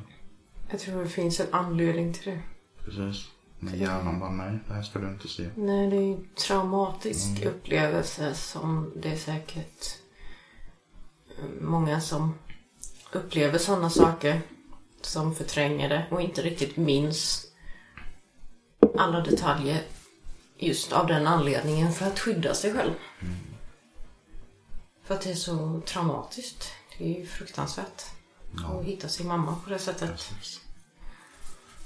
[0.70, 2.42] Jag tror det finns en anledning till det.
[2.86, 3.30] Precis.
[3.60, 5.50] Men hjärnan bara nej, det här ska du inte se.
[5.56, 9.98] Nej, det är en traumatisk upplevelse som det är säkert
[11.38, 12.34] eh, många som
[13.12, 14.42] upplever sådana saker
[15.06, 17.46] som förtränger det och inte riktigt minns
[18.98, 19.84] alla detaljer
[20.58, 22.94] just av den anledningen för att skydda sig själv.
[25.04, 26.72] För att det är så traumatiskt.
[26.98, 28.04] Det är ju fruktansvärt
[28.66, 30.10] att hitta sin mamma på det sättet.
[30.10, 30.62] Precis.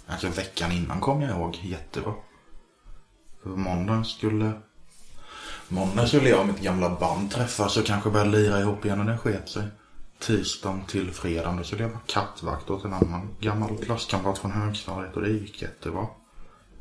[0.07, 2.13] Alltså veckan innan kom jag ihåg jättebra.
[3.43, 4.51] För måndagen skulle...
[5.67, 9.05] Måndagen skulle jag och mitt gamla band träffas och kanske börja lira ihop igen och
[9.05, 9.63] det sket sig.
[10.19, 15.15] Tisdagen till fredagen då skulle jag vara kattvakt åt en annan gammal klasskamrat från högstadiet
[15.15, 16.07] och det gick jättebra.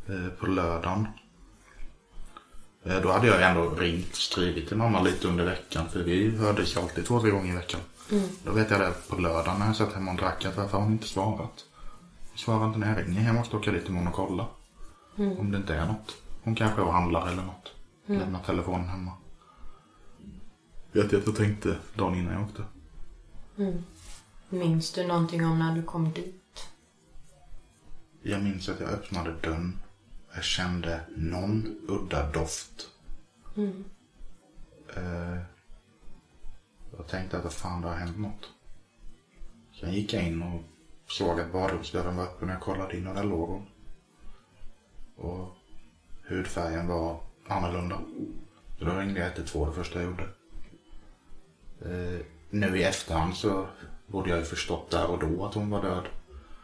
[0.09, 1.07] Eh, på lördagen.
[2.85, 6.77] Eh, då hade jag ändå ringt, skrivit till mamma lite under veckan för vi hördes
[6.77, 7.81] ju alltid två, tre gånger i veckan.
[8.45, 10.85] Då vet jag det på lördagen när jag satt hemma och drack att varför har
[10.85, 11.65] hon inte svarat?
[12.37, 13.27] Svarar inte när jag ringer.
[13.27, 14.47] Jag måste åka dit imorgon och kolla.
[15.17, 16.17] Om det inte är något.
[16.43, 17.73] Hon kanske är och handlar eller något.
[18.07, 19.13] Lämnar telefonen hemma.
[20.93, 22.63] Vet jag att jag tänkte dagen innan jag åkte.
[24.49, 26.69] Minns du någonting om när du kom dit?
[28.23, 29.79] Jag minns att jag öppnade dörren.
[30.35, 32.89] Jag kände någon udda doft.
[34.97, 35.39] Eh,
[36.97, 38.51] jag tänkte att fan det har hänt något.
[39.81, 40.63] Sen gick jag in och
[41.09, 43.67] såg att badrumsdörren var öppen och jag kollade in och där låg hon.
[45.17, 45.57] Och
[46.23, 48.01] hudfärgen var annorlunda.
[48.79, 50.29] Så då ringde jag 112 det första jag gjorde.
[51.81, 53.67] Eh, nu i efterhand så
[54.07, 56.05] borde jag ju förstått där och då att hon var död.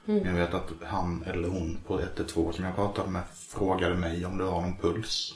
[0.05, 4.26] Men jag vet att han eller hon på 112 som jag pratade med frågade mig
[4.26, 5.35] om det var någon puls.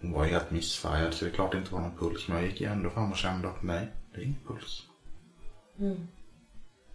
[0.00, 2.28] Hon var helt missfärgad så det är klart det inte var någon puls.
[2.28, 4.82] Men jag gick ju ändå fram och kände att nej, det är ingen puls.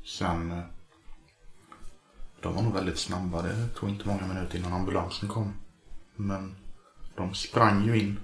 [0.06, 0.64] Sen, eh,
[2.42, 3.42] de var nog väldigt snabba.
[3.42, 5.54] Det tog inte många minuter innan ambulansen kom.
[6.16, 6.56] Men
[7.16, 8.20] de sprang ju in.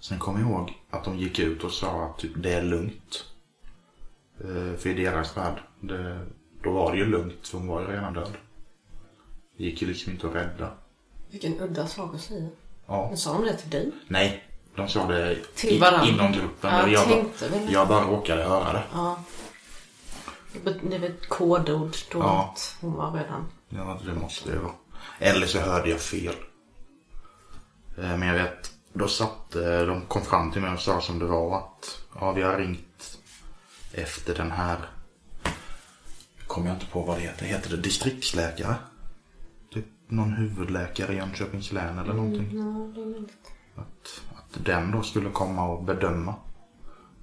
[0.00, 3.24] Sen kom jag ihåg att de gick ut och sa att typ, det är lugnt.
[4.40, 6.26] Eh, För i deras värld, det,
[6.62, 8.32] då var det ju lugnt för hon var ju redan död.
[9.56, 10.70] Det gick ju liksom inte att rädda.
[11.30, 12.48] Vilken udda sak att säga.
[12.86, 13.06] Ja.
[13.08, 13.90] Men sa de det till dig?
[14.08, 14.44] Nej,
[14.76, 16.06] de sa det Till i, varandra.
[16.08, 16.70] inom gruppen.
[16.70, 17.72] Ja, jag bara, tänkte väl.
[17.72, 18.82] jag bara råkade höra det.
[18.92, 19.22] Ja.
[20.82, 22.50] Det var ett kodord då Ja.
[22.54, 23.46] att hon var redan...
[23.68, 24.72] Ja, det måste det vara.
[25.18, 26.34] Eller så hörde jag fel.
[27.98, 29.50] Eh, Men jag vet, då satt
[29.86, 33.18] de kom fram till mig och sa som det var att ja, vi har ringt
[33.92, 34.78] efter den här
[36.50, 37.46] kommer jag inte på vad det heter.
[37.46, 38.74] Heter det distriktsläkare?
[39.72, 42.50] Typ någon huvudläkare i Jönköpings län eller någonting.
[42.52, 43.52] Ja, det är möjligt.
[43.76, 46.34] Att, att den då skulle komma och bedöma.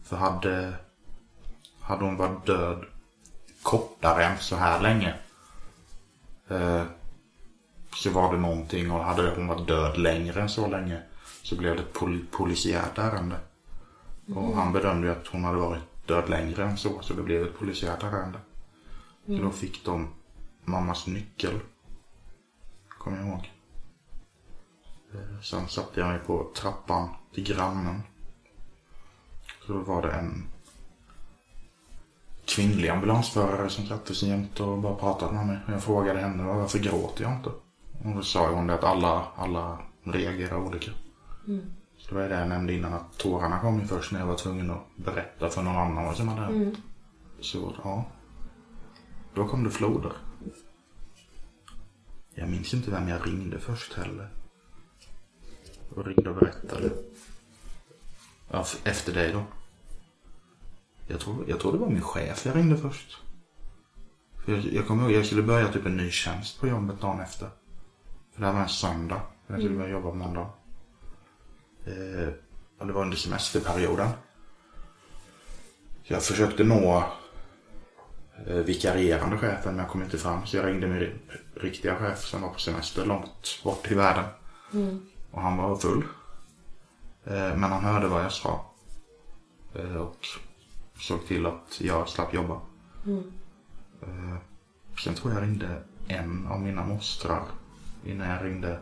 [0.03, 0.73] För hade,
[1.79, 2.85] hade hon varit död
[3.63, 5.15] kortare än så här länge.
[6.47, 6.83] Eh,
[7.95, 11.01] så var det någonting och hade hon varit död längre än så länge.
[11.47, 13.39] Så blev det ett pol polisiärt ärende.
[14.35, 17.01] Och han bedömde ju att hon hade varit död längre än så.
[17.01, 18.39] Så det blev ett polisiärt ärende.
[19.25, 20.07] Så då fick de
[20.65, 21.59] mammas nyckel.
[22.87, 23.51] Kommer jag ihåg.
[25.13, 28.01] Eh, Sen satte jag mig på trappan till grannen.
[29.67, 30.43] Så då var det en
[32.45, 35.57] kvinnlig ambulansförare som satte sig jämte och bara pratade med mig.
[35.67, 37.49] Jag frågade henne varför gråter jag inte?
[38.03, 40.91] Och då sa hon det att alla, alla reagerar olika.
[41.97, 44.37] Så det var det jag nämnde innan att tårarna kom ju först när jag var
[44.37, 46.77] tvungen att berätta för någon annan vad som hade hänt.
[47.39, 48.05] Så ja.
[49.33, 50.11] Då kom det floder.
[52.33, 54.29] Jag minns inte vem jag ringde först heller.
[55.95, 56.91] Och ringde och berättade.
[58.51, 59.43] Ja, efter dig då.
[61.07, 63.17] Jag tror, jag tror det var min chef jag ringde först.
[64.45, 67.19] För jag, jag kommer ihåg, jag skulle börja typ en ny tjänst på jobbet dagen
[67.19, 67.49] efter.
[68.33, 69.21] För det här var en söndag.
[69.47, 70.49] Jag skulle börja jobba på måndag.
[71.87, 72.33] Eh,
[72.87, 74.09] det var under semesterperioden.
[76.03, 77.03] Jag försökte nå
[78.47, 80.45] eh, vikarierande chefen men jag kom inte fram.
[80.45, 81.19] Så jag ringde min ri-
[81.55, 84.25] riktiga chef som var på semester långt bort i världen.
[85.31, 86.03] Och han var full.
[87.25, 88.65] Eh, men han hörde vad jag sa.
[89.99, 90.25] Och
[90.99, 92.61] såg till att jag slapp jobba.
[94.01, 94.37] Eh,
[95.03, 97.43] sen tror jag ringde en av mina mostrar
[98.05, 98.79] innan jag ringde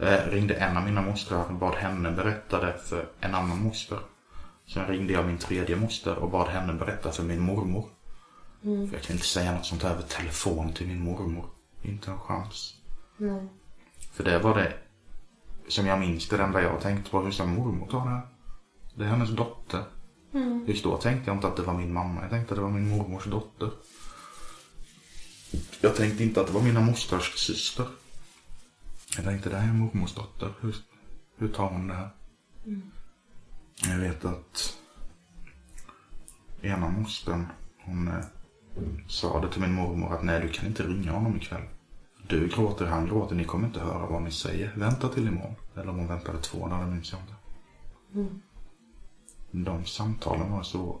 [0.00, 3.98] eh, ringde en av mina mostrar och bad henne berätta det för en annan moster.
[4.66, 7.88] Sen ringde jag min tredje moster och bad henne berätta för min mormor.
[8.62, 11.44] För jag kan inte säga något sånt här över telefon till min mormor.
[11.82, 12.74] Inte en chans.
[13.16, 13.48] Nej.
[14.12, 14.72] För det var det
[15.68, 17.20] som jag minns det enda jag tänkte på.
[17.20, 18.22] Hur ska mormor ta det här?
[18.94, 19.84] Det är hennes dotter.
[20.66, 22.20] Just då tänkte jag inte att det var min mamma.
[22.20, 23.70] Jag tänkte att det var min mormors dotter.
[25.80, 27.86] Jag tänkte inte att det var mina mosters syster.
[29.16, 30.52] Jag tänkte det här är mormors dotter.
[30.60, 30.76] Hur,
[31.36, 32.10] hur tar hon det här?
[33.88, 34.78] Jag vet att
[36.62, 37.46] ena mostern,
[37.84, 38.24] hon eh,
[39.08, 41.62] sa det till min mormor att nej du kan inte ringa honom ikväll.
[42.28, 44.72] Du gråter, han gråter, ni kommer inte höra vad ni säger.
[44.76, 45.54] Vänta till imorgon.
[45.74, 47.34] Eller om hon väntade två dagar, minns jag inte.
[49.50, 51.00] De samtalen var så...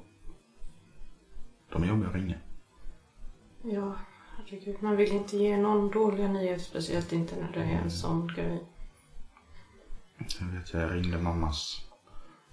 [1.72, 2.36] De är jobbiga att ringa.
[3.62, 3.94] Ja,
[4.54, 4.82] herregud.
[4.82, 8.62] Man vill inte ge någon dåliga nyheter, speciellt inte när det är en sån grej.
[10.18, 11.80] Jag vet, jag ringde mammas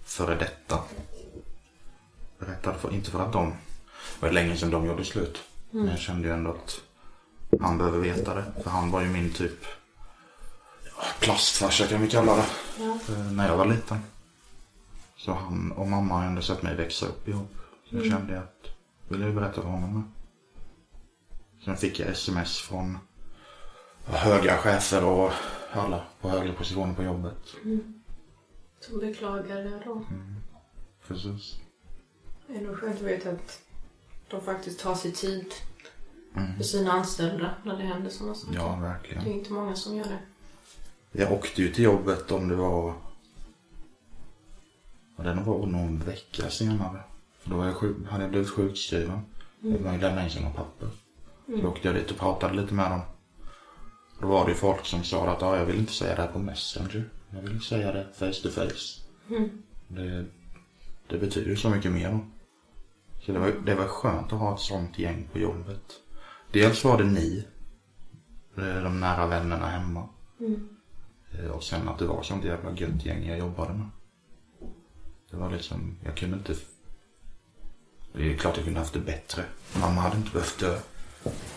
[0.04, 0.80] före detta.
[2.40, 3.50] Berättade för, inte för att de...
[4.20, 5.38] Det var länge sedan de gjorde slut.
[5.72, 6.82] Men jag kände ju ändå att
[7.62, 8.46] han behöver veta det.
[8.64, 9.66] För han var ju min typ
[10.86, 12.46] ja, plastfarsa kan vi kalla det.
[13.14, 13.98] eh, När jag var liten.
[15.18, 17.56] Så han och mamma har ändå sett mig växa upp ihop.
[17.90, 18.66] Så jag kände att,
[19.08, 20.14] ville jag berätta för honom.
[21.66, 22.98] Sen fick jag sms från
[24.06, 25.32] höga chefer och
[25.74, 27.38] alla på högre positioner på jobbet.
[28.80, 30.06] Som beklagar det då.
[31.08, 31.56] Precis.
[32.48, 33.60] Det är ändå skönt att veta att
[34.30, 35.54] de faktiskt tar sig tid
[36.58, 38.56] för sina anställda när det händer sådana saker.
[38.56, 39.26] Ja, Det verkligen.
[39.28, 40.20] är inte många som gör det.
[41.12, 42.94] Jag åkte ju till jobbet om det var...
[45.18, 47.00] Ja, det var någon vecka senare.
[47.40, 49.22] För då var jag sjuk, hade jag blivit sjukskriven.
[49.64, 49.86] Mm.
[49.86, 50.90] Jag lämnade in sina papper.
[51.56, 53.02] Så då åkte jag dit och pratade lite med dem.
[54.20, 56.32] Då var det ju folk som sa att ja, jag vill inte säga det här
[56.32, 57.10] på Messenger.
[57.30, 59.02] Jag vill säga det face to face.
[59.88, 60.26] Det,
[61.08, 62.20] det betyder så mycket mer.
[63.26, 65.84] Så det var, det var skönt att ha ett sånt gäng på jobbet.
[66.52, 67.48] Dels var det ni,
[68.56, 70.10] de nära vännerna hemma.
[71.40, 73.90] Eh, Och sen att det var sånt jävla gött gäng jag jobbade med.
[75.32, 76.56] Det var liksom, jag kunde inte...
[78.14, 79.44] Det är klart jag kunde haft det bättre.
[79.80, 80.78] Mamma hade inte behövt dö.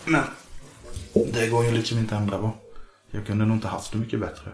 [0.07, 0.23] Men
[1.33, 2.51] det går ju liksom inte att ändra på.
[3.11, 4.51] Jag kunde nog inte haft det mycket bättre.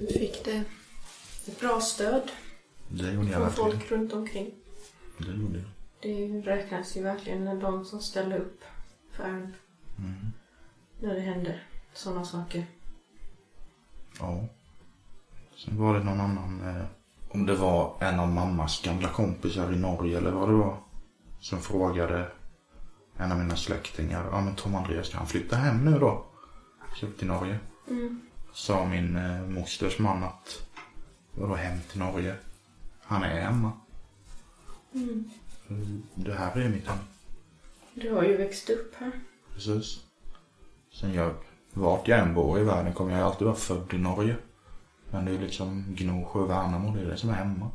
[0.00, 0.64] Du fick det
[1.46, 2.30] ett bra stöd
[2.88, 3.70] Det gjorde jag från verkligen.
[3.80, 4.50] folk runt omkring.
[5.18, 5.68] Det gjorde jag.
[6.00, 8.60] Det räknas ju verkligen när de som ställer upp
[9.12, 9.54] för en.
[11.00, 11.62] När det händer
[11.94, 12.66] sådana saker.
[14.20, 14.44] Ja.
[15.56, 16.84] Sen var det någon annan, eh,
[17.28, 20.76] om det var en av mammas gamla kompisar i Norge eller vad det var.
[21.40, 22.30] Som frågade
[23.18, 26.24] en av mina släktingar, ja men Tom Andreas kan han flytta hem nu då?
[27.02, 27.58] Upp till Norge.
[28.52, 30.68] sa min eh, mosters man att
[31.34, 32.36] vadå hem till Norge?
[33.02, 33.72] Han är hemma.
[34.94, 35.30] Mm.
[36.14, 36.98] Det här är mitt hem.
[37.94, 39.12] Du har ju växt upp här.
[39.54, 40.04] Precis.
[40.92, 41.34] Sen jag,
[41.72, 44.36] vart jag än bor i världen kommer jag alltid vara född i Norge.
[45.10, 47.70] Men det är liksom Gnosjö och Värnamo, det är det som är hemma.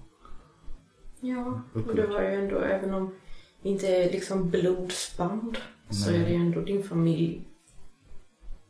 [1.20, 3.16] Ja, och du har ju ändå, även om det
[3.64, 5.57] inte liksom blodsband,
[5.89, 7.41] så är det ju ändå din familj.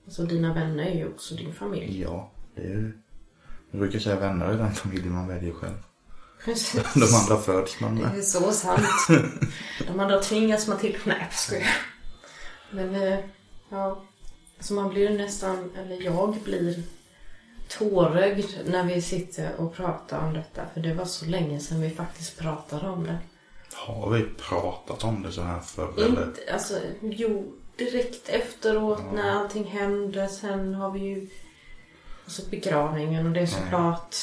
[0.06, 2.02] Alltså dina vänner är ju också din familj.
[2.02, 2.98] Ja, det är ju...
[3.72, 5.78] Jag brukar säga vänner är den familjen man väljer själv.
[6.46, 6.84] Precis.
[6.94, 8.18] De andra föds man Det med.
[8.18, 8.88] är så sant.
[9.88, 10.98] De andra tvingas man till.
[11.06, 11.64] Nej, jag.
[12.72, 13.20] Men, eh,
[13.70, 14.04] ja.
[14.60, 16.84] Så man blir nästan, eller jag blir
[17.68, 20.62] tårögd när vi sitter och pratar om detta.
[20.74, 23.18] För det var så länge sedan vi faktiskt pratade om det.
[23.76, 26.28] Har vi pratat om det så här förr eller?
[26.28, 30.28] Inte, alltså, jo, direkt efteråt när allting hände.
[30.28, 31.30] Sen har vi ju
[32.24, 34.16] alltså begravningen och det är såklart.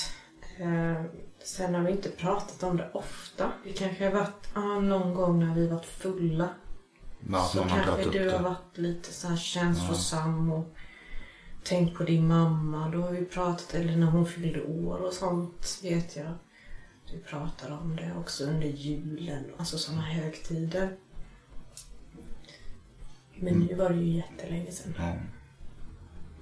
[0.59, 1.03] Eh,
[1.45, 3.53] sen har vi inte pratat om det ofta.
[3.65, 6.49] Vi kanske har varit ah, någon gång när vi varit fulla.
[7.33, 10.75] Ja, Så kanske du har varit lite så här känslosam och
[11.65, 12.89] tänkt på din mamma.
[12.89, 16.33] Då har vi pratat, eller när hon fyllde år och sånt vet jag.
[17.13, 20.97] Du pratar om det också under julen, alltså sådana högtider.
[23.37, 23.67] Men Mm.
[23.67, 24.95] nu var det ju jättelänge sedan.
[24.99, 25.13] Ja.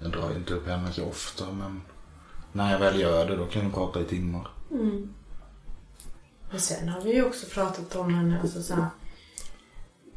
[0.00, 1.82] Jag drar inte upp henne så ofta men
[2.52, 4.48] när jag väl gör det då kan jag prata i timmar.
[4.70, 5.14] Mm.
[6.50, 8.86] Men sen har vi ju också pratat om henne, alltså så här,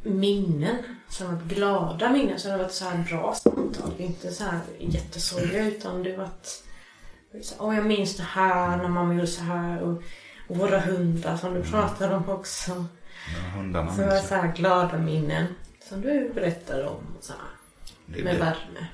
[0.02, 0.76] minnen.
[1.08, 3.92] Som har varit glada minnen, så det har varit så här bra samtal.
[3.98, 6.62] Inte så här jättesorgliga utan det har varit
[7.58, 10.02] Åh, jag minns det här när mamma gjorde så här och,
[10.52, 12.84] och våra hundar som du pratade om också.
[13.42, 15.46] Men hundarna Så var så här glada minnen
[15.88, 17.40] som du berättade om så här,
[18.06, 18.86] Det, med det, värme.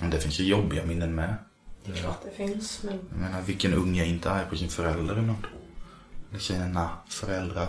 [0.00, 1.34] men det finns ju jobbiga minnen med.
[1.84, 5.18] Det är klart det finns men Jag menar vilken unge inte är på sin förälder
[5.18, 5.46] ibland.
[6.30, 7.68] Eller sina föräldrar.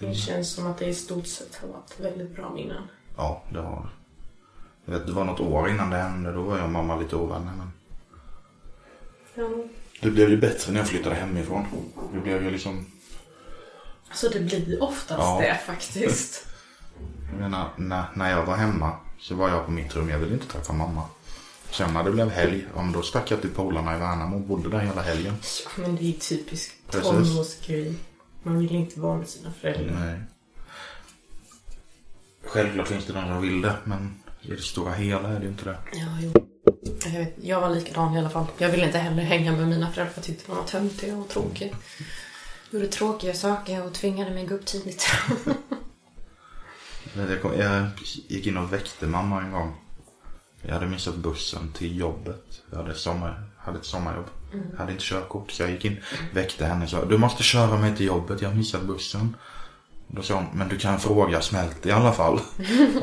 [0.00, 2.82] det känns som att det i stort sett har varit väldigt bra minnen.
[3.16, 3.88] Ja, det har det.
[4.92, 6.32] Jag vet, det var något år innan det hände.
[6.32, 7.52] Då var jag och mamma lite ovänner.
[7.56, 7.70] Men
[9.34, 9.48] Ja.
[10.00, 11.64] Det blev ju bättre när jag flyttade hemifrån.
[12.14, 12.86] Det blev ju liksom
[14.14, 15.38] Så det blir oftast Ja.
[15.40, 16.44] det faktiskt.
[17.32, 20.08] Jag menar, när, när jag var hemma så var jag på mitt rum.
[20.08, 21.02] Jag ville inte träffa mamma.
[21.70, 24.42] Sen när det blev helg, ja, men då stack jag till polarna i Värnamo och
[24.42, 25.34] bodde där hela helgen.
[25.64, 27.08] Ja, men det är ju typisk Precis.
[27.10, 27.94] tonårsgrej.
[28.42, 30.00] Man vill inte vara med sina föräldrar.
[30.00, 30.20] Nej.
[32.44, 35.48] Självklart finns det de som vill det, men i det stora hela är det ju
[35.48, 35.78] inte det.
[35.92, 36.32] Ja, jo.
[37.04, 38.46] Jag, vet, jag var likadan i alla fall.
[38.58, 41.28] Jag ville inte heller hänga med mina föräldrar för jag tyckte de var töntiga och
[41.28, 41.76] tråkiga.
[42.70, 45.06] Gjorde tråkiga saker och tvingade mig gå upp tidigt.
[47.14, 47.86] Jag, kom, jag
[48.28, 49.74] gick in och väckte mamma en gång.
[50.62, 52.62] Jag hade missat bussen till jobbet.
[52.70, 54.26] Jag hade, sommar, hade ett sommarjobb.
[54.72, 55.96] Jag hade inte körkort så jag gick in,
[56.32, 59.36] väckte henne och sa Du måste köra mig till jobbet, jag har missat bussen.
[60.06, 62.40] Då sa hon, men du kan fråga smält i alla fall.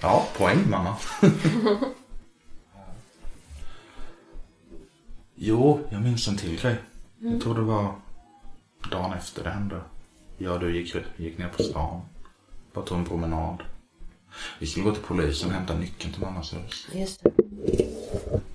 [0.00, 0.96] Ja poäng mamma.
[5.46, 6.76] jo, jag minns en till grej.
[7.18, 7.94] Jag tror det var
[8.90, 9.80] dagen efter det hände.
[10.38, 12.00] Jag och du gick, gick ner på stan.
[12.72, 13.62] Bara tog en promenad.
[14.58, 16.88] Vi skulle gå till polisen och hämta nyckeln till mammas hus.
[16.92, 17.30] Just det.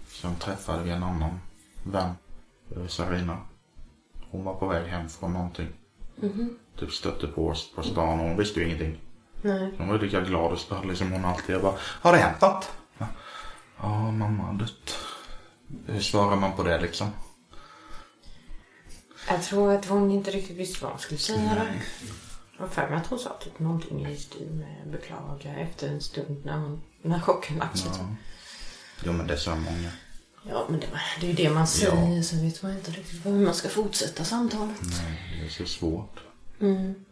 [0.08, 1.40] Sen träffade vi en annan
[1.84, 2.14] vän,
[2.88, 3.38] Sarina.
[4.32, 5.68] Hon var på väg hem från någonting.
[6.80, 8.98] Typ stötte på oss på stan och hon visste ju ingenting.
[9.42, 9.72] Nej.
[9.78, 11.56] Hon var lika glad och sprallig som hon alltid.
[11.56, 12.72] Jag bara, har det hänt något?
[12.98, 13.08] Ja,
[13.82, 14.96] Ja, mamma har dött.
[15.86, 17.09] Hur svarar man på det liksom?
[19.28, 21.82] Jag tror att hon inte riktigt visste vad hon skulle säga där.
[22.57, 26.01] Jag har för mig att hon sa typ någonting i stil med beklaga efter en
[26.01, 27.91] stund när, hon, när chocken lagt sig.
[27.93, 28.15] Ja.
[29.03, 29.91] Jo men det så många.
[30.49, 30.88] Ja, men det,
[31.20, 32.22] det är ju det man säger.
[32.22, 34.78] Så vet man inte riktigt hur man ska fortsätta samtalet.
[34.82, 36.20] Nej, det är så svårt.
[36.61, 37.05] Mm.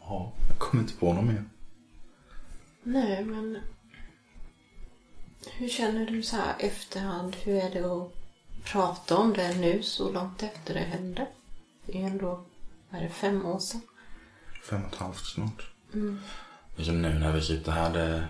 [0.00, 1.44] Ja, jag kommer inte på något mer.
[2.82, 3.58] Nej, men...
[5.52, 7.36] Hur känner du så här efterhand?
[7.36, 8.12] Hur är det att
[8.64, 11.26] prata om det nu så långt efter det hände?
[11.86, 12.44] Det är ju ändå,
[12.90, 13.80] vad är det, fem år sedan?
[14.70, 15.70] Fem och ett halvt snart.
[16.76, 18.28] Det är som nu när vi sitter här, det...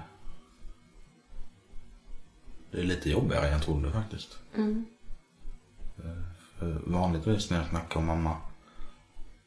[2.70, 4.38] Det är lite jobbigare än jag trodde faktiskt.
[4.54, 4.86] Mm.
[6.58, 8.36] För vanligtvis när jag snackar om mamma,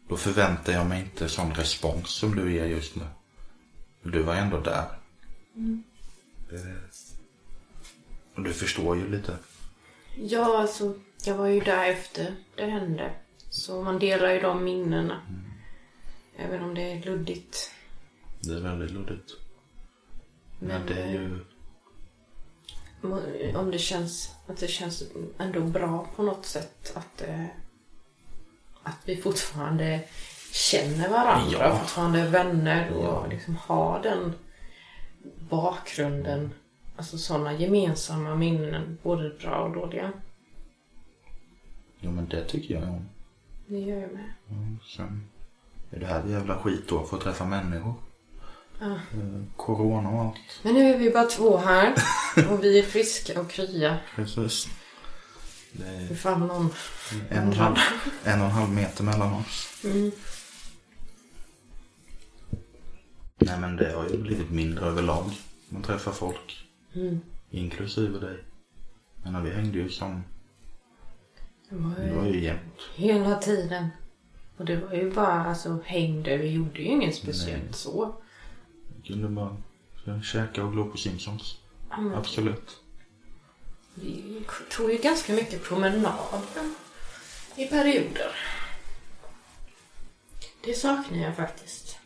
[0.07, 3.03] då förväntar jag mig inte sån respons som du ger just nu.
[4.03, 4.85] Du var ändå där.
[6.51, 6.88] Eh,
[8.39, 9.37] Och du förstår ju lite.
[10.17, 10.93] Ja, alltså,
[11.25, 13.11] jag var ju där efter det hände.
[13.49, 15.21] Så man delar ju de minnena.
[16.37, 17.71] Även om det är luddigt.
[18.41, 19.31] Det är väldigt luddigt.
[20.59, 21.45] Men Men, det är ju...
[23.55, 25.03] om det känns, att det känns
[25.37, 27.45] ändå bra på något sätt att, eh,
[28.83, 29.99] att vi fortfarande
[30.51, 31.75] känner varandra, Ja.
[31.79, 33.25] fortfarande är vänner och Ja.
[33.29, 34.33] liksom har den
[35.49, 36.53] bakgrunden.
[36.99, 40.11] Alltså sådana gemensamma minnen, både bra och dåliga.
[41.99, 43.09] Jo men det tycker jag om.
[43.67, 44.33] Det gör jag med.
[44.95, 45.29] Sen
[45.91, 47.93] är det här jävla skit då för att träffa människor.
[48.79, 48.91] Ja.
[48.91, 50.59] Eh, Corona och allt.
[50.63, 51.93] Men nu är vi bara två här
[52.51, 53.97] och vi är friska och krya.
[54.15, 54.67] Precis.
[55.71, 56.69] Det är Ifall någon
[57.29, 57.75] en och en halv,
[58.23, 59.81] en och en halv meter mellan oss.
[59.83, 60.11] Mm.
[63.37, 65.25] Nej men det har ju blivit mindre överlag.
[65.69, 66.68] Man träffar folk.
[66.95, 67.19] Mm.
[67.51, 68.37] Inklusive dig.
[69.23, 70.23] Men vi hängde ju som,
[71.69, 72.79] Det var det var ju ju jämnt.
[72.95, 73.87] hela tiden.
[74.57, 76.37] Och det var ju bara alltså hängde.
[76.37, 77.73] Vi gjorde ju inget speciellt Nej.
[77.73, 78.15] så.
[79.01, 79.57] Vi kunde bara
[80.23, 81.57] käka och glo på Simpsons.
[81.89, 82.77] Men Absolut.
[83.95, 86.41] Vi tog ju ganska mycket promenader
[87.55, 88.35] i perioder.
[90.65, 91.97] Det saknar jag faktiskt.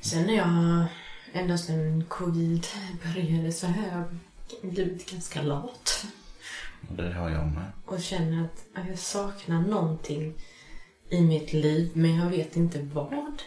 [0.00, 0.84] Sen när jag,
[1.32, 2.66] ända sedan covid
[3.02, 4.04] började så har jag
[4.70, 6.06] blivit ganska lat.
[6.88, 7.72] Det har jag med.
[7.86, 10.34] Och känner att jag saknar någonting
[11.08, 13.42] i mitt liv men jag vet inte vad.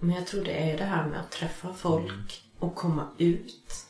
[0.00, 3.86] Men jag tror det är det här med att träffa folk och komma ut.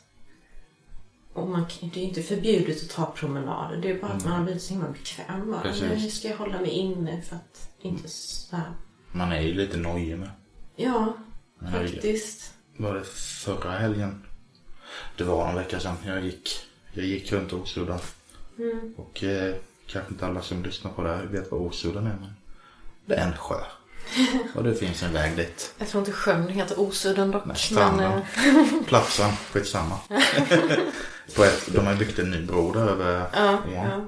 [1.33, 3.77] Och man, det är inte förbjudet att ta promenader.
[3.77, 5.51] Det är bara att man har blivit så himla bekväm.
[5.51, 5.73] Bara.
[5.73, 8.73] Nu ska jag hålla mig inne för att inte svära.
[9.11, 10.29] Man är ju lite nojig med.
[10.75, 11.17] Ja,
[11.71, 12.56] faktiskt.
[12.77, 13.03] Var det
[13.43, 14.23] förra helgen?
[15.17, 16.59] Det var en vecka sedan jag gick.
[16.93, 17.99] Jag gick runt Åsudden.
[18.57, 18.93] Mm.
[18.97, 19.55] Och eh,
[19.87, 22.33] kanske inte alla som lyssnar på det här vet vad Åsudden är men
[23.05, 23.59] det är en sjö.
[24.55, 25.73] Och det finns en väg dit.
[25.77, 27.45] Jag tror inte sjön heter Osudden dock.
[27.45, 28.11] Nej, men, stranden.
[28.11, 29.99] eh, Platsen, skitsamma.
[31.35, 34.05] på ett, de har byggt en ny bro där över ja, ja.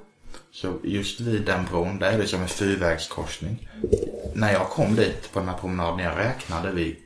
[0.51, 3.70] Så just vid den bron, där är det som en fyrvägskorsning.
[4.34, 6.99] När jag kom dit på den här promenaden, jag räknade vi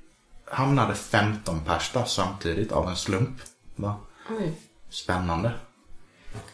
[0.53, 3.41] hamnade 15 pers där samtidigt av en slump.
[3.75, 3.95] Va?
[4.29, 4.53] Oj.
[4.89, 5.51] Spännande.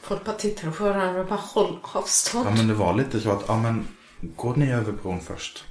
[0.01, 2.47] Folk bara tittar på varandra och bara håll avstånd.
[2.47, 3.87] Ja men det var lite så att, ja men
[4.21, 5.63] gå ni över bron först.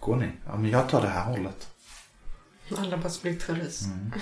[0.00, 0.30] Går ni?
[0.46, 1.68] Ja men jag tar det här hållet.
[2.78, 3.86] Alla bara splittrades.
[3.86, 4.12] Mm.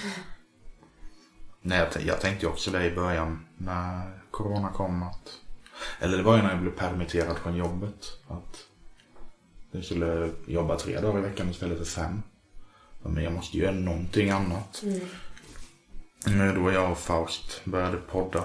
[1.63, 5.39] Nej, jag, jag tänkte ju också det i början när corona kom att...
[6.01, 8.07] Eller det var ju när jag blev permitterad från jobbet.
[8.29, 8.57] Att
[9.71, 12.23] jag skulle jobba tre dagar i veckan istället för fem.
[13.03, 14.83] Men jag måste göra någonting annat.
[16.27, 16.55] Mm.
[16.55, 18.45] Då jag och Faust började podda.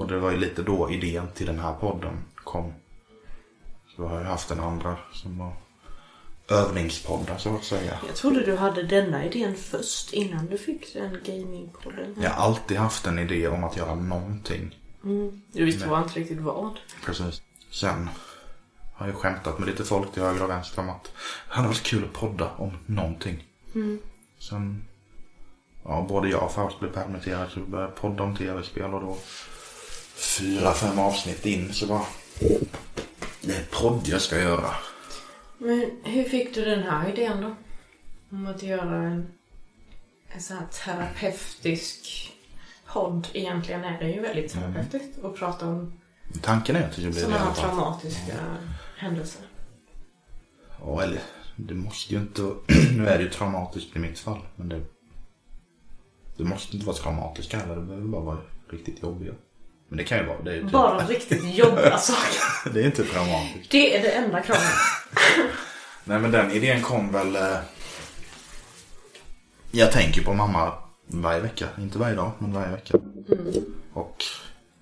[0.00, 2.72] Och det var ju lite då idén till den här podden kom.
[3.96, 5.52] Så jag har ju haft en andra som var
[6.48, 7.98] övningspoddar så att säga.
[8.06, 12.14] Jag trodde du hade denna idén först innan du fick den gamingpodden.
[12.22, 14.78] Jag har alltid haft en idé om att göra någonting.
[15.04, 15.42] Mm.
[15.52, 16.78] Du visste bara inte riktigt vad.
[17.04, 17.42] Precis.
[17.70, 18.08] Sen
[18.94, 21.82] har jag skämtat med lite folk till höger och vänster om att det hade varit
[21.82, 23.44] kul att podda om någonting.
[24.38, 24.84] Sen,
[25.84, 29.16] ja, både jag och Faust blev permitterade så vi började podda om tv-spel och då
[30.14, 32.04] fyra, fem avsnitt in så bara
[33.40, 34.70] det är podd jag ska göra.
[35.58, 37.54] Men hur fick du den här idén då?
[38.30, 39.32] Om att göra en,
[40.28, 42.32] en sån här terapeutisk
[42.86, 43.28] podd.
[43.32, 45.92] Egentligen är det ju väldigt terapeutiskt att prata om
[46.42, 48.34] Tanken är att det ska bli det i sådana här traumatiska
[48.96, 49.42] händelser.
[50.80, 51.20] Ja, eller
[51.58, 52.42] det måste ju inte,
[52.96, 54.80] nu är det ju traumatiskt i mitt fall, men det,
[56.36, 58.38] det måste inte vara traumatiskt heller, det behöver bara vara
[58.70, 59.32] riktigt jobbiga.
[59.88, 62.70] Men det kan ju vara, det är ju typ, Bara riktigt jobbiga saker.
[62.74, 63.70] det är inte traumatiskt.
[63.70, 64.62] Det är det enda kravet.
[66.04, 67.58] Nej men den idén kom väl, eh,
[69.70, 70.72] jag tänker på mamma
[71.06, 72.98] varje vecka, inte varje dag, men varje vecka.
[73.92, 74.24] Och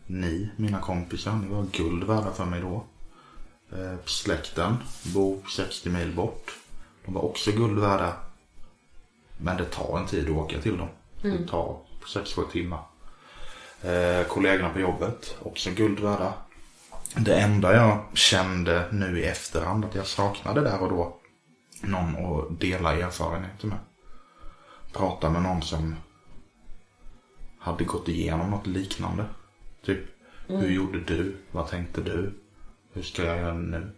[0.06, 2.86] ni, mina kompisar, ni var guld värda för mig då.
[3.72, 4.76] Eh, släkten
[5.14, 6.56] bor 60 mil bort.
[7.07, 8.16] De var också guld värda.
[9.36, 10.88] Men det tar en tid att åka till dem.
[11.22, 11.78] Det tar
[12.14, 12.80] 6-7 timmar.
[13.82, 16.34] Eh, kollegorna på jobbet, också guld värda.
[17.16, 21.16] Det enda jag kände nu i efterhand att jag saknade där och då.
[21.82, 23.78] Någon att dela erfarenheter med.
[24.92, 25.96] Prata med någon som
[27.59, 29.24] hade gått igenom något liknande.
[29.84, 30.00] Typ,
[30.46, 31.36] hur gjorde du?
[31.50, 32.32] Vad tänkte du?
[32.92, 33.90] Hur ska jag göra nu?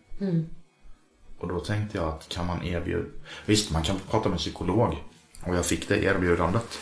[1.38, 3.08] Och då tänkte jag att kan man erbjuda...
[3.46, 4.96] Visst, man kan prata med en psykolog.
[5.46, 6.78] Och jag fick det erbjudandet.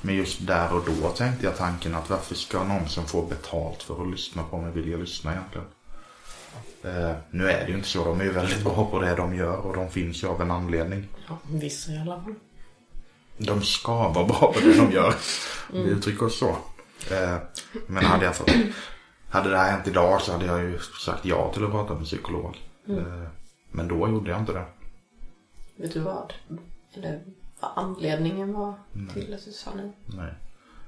[0.00, 3.82] Men just där och då tänkte jag tanken att varför ska någon som får betalt
[3.82, 5.66] för att lyssna på mig vilja lyssna egentligen?
[6.84, 8.04] Eh, nu är det ju inte så.
[8.04, 10.50] De är ju väldigt bra på det de gör och de finns ju av en
[10.50, 11.08] anledning.
[11.28, 12.34] Ja, vissa i alla fall.
[13.38, 15.14] de ska vara bra på det de gör.
[15.72, 15.84] Mm.
[15.84, 16.56] Vi uttrycker oss så.
[17.10, 17.36] Eh,
[17.86, 18.50] men hade jag fått,
[19.30, 22.04] hade det här hänt idag så hade jag ju sagt ja till att prata med
[22.04, 22.56] psykolog.
[22.88, 23.22] Mm.
[23.22, 23.28] Eh,
[23.72, 24.64] men då gjorde jag inte det.
[25.76, 26.32] Vet du vad?
[26.94, 27.20] Eller
[27.60, 29.14] vad anledningen var nej.
[29.14, 29.92] till att du sa nej?
[30.06, 30.34] Nej.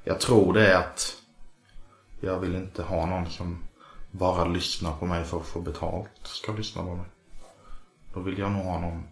[0.04, 1.16] Jag tror det är att
[2.20, 3.64] jag vill inte ha någon som
[4.10, 7.06] bara lyssnar på mig för att få betalt ska lyssna på mig.
[8.14, 9.04] Då vill jag nog ha någon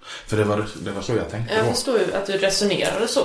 [0.00, 1.70] för det var, det var så jag tänkte Jag då.
[1.70, 3.20] förstår ju att du resonerade så.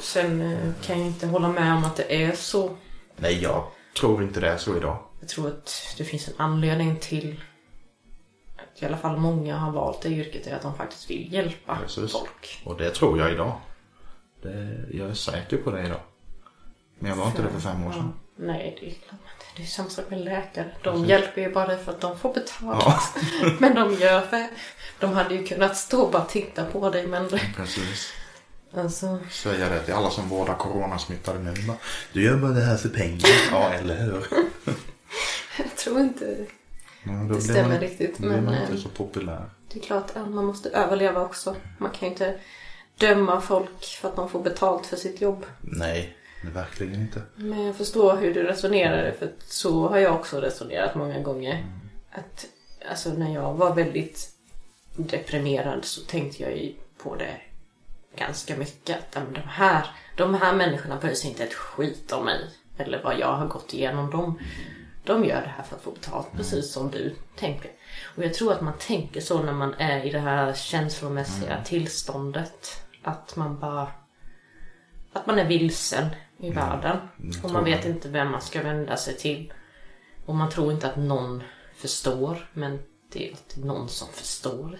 [0.00, 2.76] Sen eh, kan jag inte hålla med om att det är så.
[3.16, 3.64] Nej, jag
[4.00, 4.98] tror inte det är så idag.
[5.20, 7.40] Jag tror att det finns en anledning till
[8.82, 12.12] i alla fall många har valt det yrket är att de faktiskt vill hjälpa Precis.
[12.12, 12.62] folk.
[12.64, 13.52] Och det tror jag idag.
[14.42, 16.00] Det, jag är säker på det idag.
[16.98, 18.12] Men jag var inte det för fem år sedan.
[18.36, 19.20] Ja, nej, det är klart.
[19.56, 20.74] Det är samma sak med läkare.
[20.82, 21.08] De Precis.
[21.08, 22.84] hjälper ju bara för att de får betalt.
[22.84, 23.00] Ja.
[23.58, 24.50] men de gör det.
[25.00, 27.28] De hade ju kunnat stå och bara titta på dig men...
[27.56, 28.12] Precis.
[28.74, 29.18] Alltså...
[29.30, 31.54] Säga det till alla som vårdar coronasmittade nu.
[32.12, 33.30] Du gör bara det här för pengar.
[33.50, 34.26] Ja, eller hur?
[35.58, 36.46] Jag tror inte
[37.04, 38.18] ja, det stämmer man, riktigt.
[38.18, 39.50] Då men, man inte eh, så populär.
[39.72, 41.56] Det är klart att man måste överleva också.
[41.78, 42.38] Man kan ju inte
[42.98, 45.46] döma folk för att de får betalt för sitt jobb.
[45.60, 46.16] Nej,
[46.54, 47.22] verkligen inte.
[47.34, 49.12] Men jag förstår hur du resonerar.
[49.12, 51.54] För så har jag också resonerat många gånger.
[51.54, 51.68] Mm.
[52.12, 52.46] Att
[52.90, 54.30] alltså, när jag var väldigt
[54.96, 57.36] deprimerad så tänkte jag ju på det
[58.16, 58.96] ganska mycket.
[58.96, 59.86] Att de här,
[60.16, 62.40] de här människorna bryr sig inte ett skit om mig.
[62.78, 64.10] Eller vad jag har gått igenom.
[64.10, 64.38] De,
[65.04, 67.70] de gör det här för att få betalt, precis som du tänker.
[68.16, 71.64] Och jag tror att man tänker så när man är i det här känslomässiga mm.
[71.64, 72.84] tillståndet.
[73.02, 73.88] Att man bara...
[75.12, 76.06] Att man är vilsen
[76.38, 76.56] i mm.
[76.56, 76.96] världen.
[77.42, 79.52] Och man vet inte vem man ska vända sig till.
[80.26, 81.42] Och man tror inte att någon
[81.76, 82.48] förstår.
[82.52, 82.78] Men
[83.12, 84.78] det är alltid någon som förstår.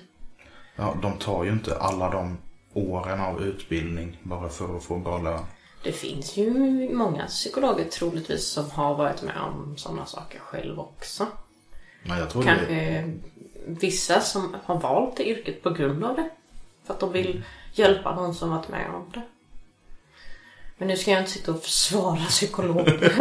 [0.76, 2.38] Ja, de tar ju inte alla de
[2.72, 5.44] åren av utbildning bara för att få bra lön.
[5.82, 6.50] Det finns ju
[6.94, 11.26] många psykologer troligtvis som har varit med om sådana saker själv också.
[12.02, 13.12] Ja, jag tror Kanske det...
[13.66, 16.30] vissa som har valt det yrket på grund av det.
[16.84, 17.42] För att de vill mm.
[17.72, 19.22] hjälpa någon som varit med om det.
[20.78, 23.14] Men nu ska jag inte sitta och försvara psykologer.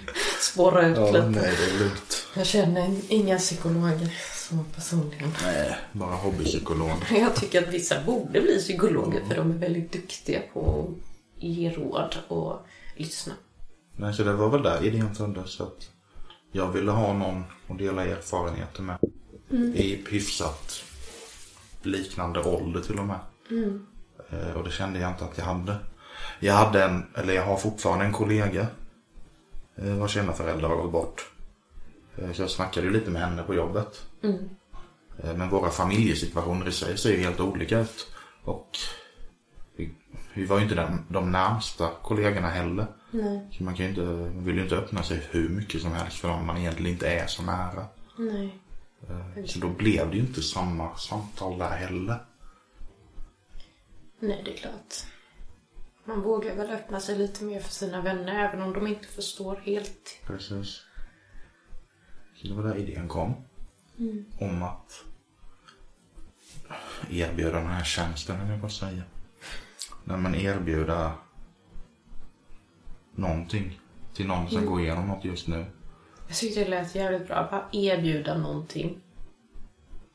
[0.40, 1.26] Spåra ut ja, lite.
[1.26, 2.26] Nej, det är lugnt.
[2.34, 5.32] Jag känner inga psykologer så personligen.
[5.42, 6.96] Nej, bara hobbypsykologer.
[7.10, 10.88] Jag tycker att vissa borde bli psykologer för de är väldigt duktiga på
[11.38, 12.66] ge råd och
[12.96, 13.32] lyssna.
[13.96, 15.60] Nej, så det var väl där idén föddes.
[15.60, 15.90] Att
[16.52, 18.98] jag ville ha någon att dela erfarenheter med.
[19.50, 19.74] Mm.
[19.74, 20.82] I hyfsat
[21.82, 23.18] liknande ålder till och med.
[23.50, 23.86] Mm.
[24.30, 25.76] Eh, och det kände jag inte att jag hade.
[26.40, 28.66] Jag hade en, eller jag har fortfarande en kollega
[29.76, 31.30] eh, vars ena förälder har gått bort.
[32.16, 34.02] Eh, så jag snackade ju lite med henne på jobbet.
[34.22, 34.48] Mm.
[35.36, 38.06] Men våra familjesituationer i sig ser ju helt olika ut.
[38.44, 38.78] Och
[40.36, 42.86] vi, var ju inte den, de närmsta kollegorna heller.
[43.10, 43.48] Nej.
[43.52, 46.16] Så man kan ju inte, man vill ju inte öppna sig hur mycket som helst
[46.16, 47.86] för dem man egentligen inte är så nära.
[48.18, 48.58] Nej.
[49.46, 52.18] Så då blev det ju inte samma samtal där heller.
[54.18, 54.94] Nej, det är klart.
[56.04, 59.56] Man vågar väl öppna sig lite mer för sina vänner även om de inte förstår
[59.56, 60.20] helt.
[60.26, 60.82] Precis.
[62.36, 63.34] Så det var där idén kom.
[63.98, 64.24] Mm.
[64.40, 65.04] Om att
[67.10, 69.02] erbjuda den här tjänsten, eller jag bara säga.
[70.08, 71.10] När man erbjuder
[73.14, 73.80] någonting
[74.14, 74.70] till någon som mm.
[74.70, 75.66] går igenom något just nu.
[76.28, 77.48] Jag tyckte det lät jävligt bra.
[77.50, 79.00] Bara erbjuda någonting.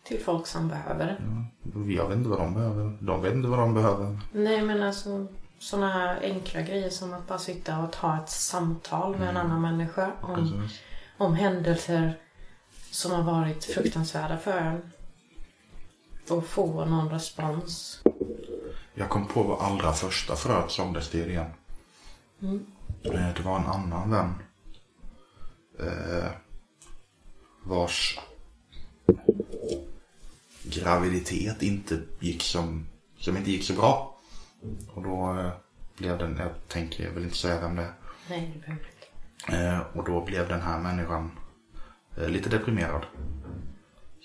[0.03, 1.17] Till folk som behöver det.
[1.75, 2.97] Ja, jag vet inte vad de behöver.
[2.99, 4.19] De vet inte vad de behöver.
[4.31, 5.27] Nej men alltså
[5.59, 9.35] sådana här enkla grejer som att bara sitta och ta ett samtal med mm.
[9.35, 10.67] en annan människa om,
[11.17, 12.13] om händelser
[12.91, 14.91] som har varit fruktansvärda för en.
[16.29, 18.01] Och få någon respons.
[18.93, 21.51] Jag kom på vad allra första fröet såldes till igen.
[22.41, 22.65] Mm.
[23.03, 24.33] Eh, det var en annan vän.
[25.79, 26.31] Eh,
[27.63, 28.19] vars
[30.63, 32.87] graviditet inte gick som,
[33.17, 34.17] som inte gick så bra.
[34.93, 35.51] Och då eh,
[35.97, 37.93] blev den, jag tänker, jag vill inte säga vem det är.
[38.29, 39.57] Nej, det behöver inte.
[39.57, 41.31] Eh, och då blev den här människan
[42.17, 43.05] eh, lite deprimerad.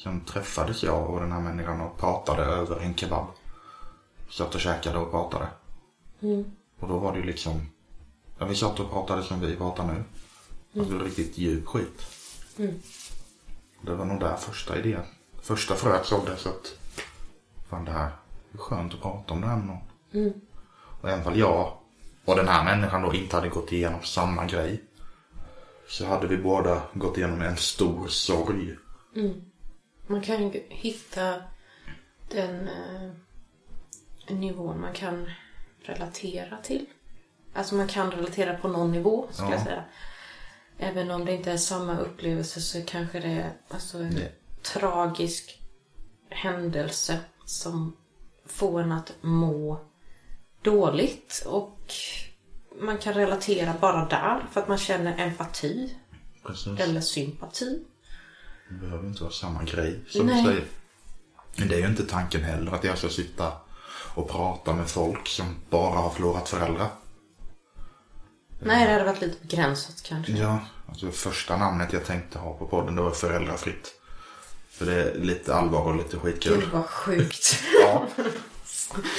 [0.02, 3.26] Sen träffades jag och den här människan och pratade över en kebab.
[4.30, 5.48] Satt och käkade och pratade.
[6.20, 6.44] Mm.
[6.78, 7.66] Och då var det ju liksom,
[8.38, 10.04] ja vi satt och pratade som vi pratar nu.
[10.74, 10.88] Mm.
[10.88, 12.02] det var riktigt djup skit.
[12.58, 12.74] Mm.
[13.80, 15.02] Det var nog där första idén,
[15.42, 16.78] första fröet såddes att,
[17.68, 18.10] fan det här,
[18.50, 19.82] det är skönt att prata om det här med någon.
[20.12, 20.40] Mm.
[21.00, 21.78] Och även fall jag
[22.24, 24.84] och den här människan då inte hade gått igenom samma grej.
[25.88, 28.76] Så hade vi båda gått igenom en stor sorg.
[29.16, 29.44] Mm.
[30.06, 31.34] Man kan ju hitta
[32.30, 33.10] den eh,
[34.28, 35.30] nivån man kan
[35.82, 36.86] relatera till.
[37.54, 39.54] Alltså man kan relatera på någon nivå skulle Ja.
[39.54, 39.84] jag säga.
[40.78, 45.60] Även om det inte är samma upplevelse så kanske det är alltså en Det- tragisk
[46.30, 47.96] händelse som
[48.46, 49.80] får en att må
[50.62, 51.80] dåligt och
[52.80, 55.96] man kan relatera bara där för att man känner empati
[56.46, 56.80] Precis.
[56.80, 57.84] eller sympati.
[58.68, 60.42] Det behöver inte vara samma grej som Nej.
[60.44, 60.64] du säger.
[61.58, 63.52] Men det är ju inte tanken heller att jag ska sitta
[64.16, 66.88] och prata med folk som bara har förlorat föräldrar.
[68.62, 70.32] Nej, det hade varit lite begränsat kanske.
[70.32, 70.58] Ja,
[70.88, 73.92] alltså första namnet jag tänkte ha på podden det var föräldrafritt.
[74.70, 76.60] För det är lite allvar och lite skitkul.
[76.60, 77.58] Gud vad sjukt.
[77.82, 78.06] Ja.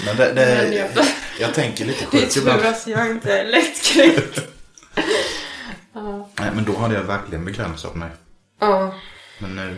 [0.05, 1.05] Men det, det Men jag-
[1.39, 2.61] jag tänker lite Det är sjukt tur ibland.
[2.65, 4.39] att jag inte är lättkränkt.
[6.39, 8.09] Nej, men då hade jag verkligen begränsat mig.
[8.59, 8.93] Ja,
[9.39, 9.77] Men nu,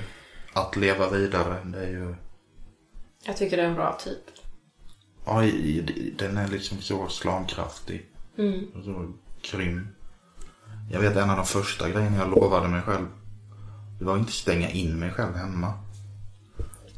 [0.53, 2.15] att leva vidare, det är ju...
[3.23, 4.19] jag tycker det är en bra typ.
[5.29, 5.41] Ja,
[6.17, 8.05] den är liksom så slagkraftig.
[8.75, 9.13] Och så
[9.51, 9.87] grym.
[10.91, 13.05] Jag vet en av de första grejerna jag lovade mig själv.
[13.99, 15.73] Det var inte stänga in mig själv hemma.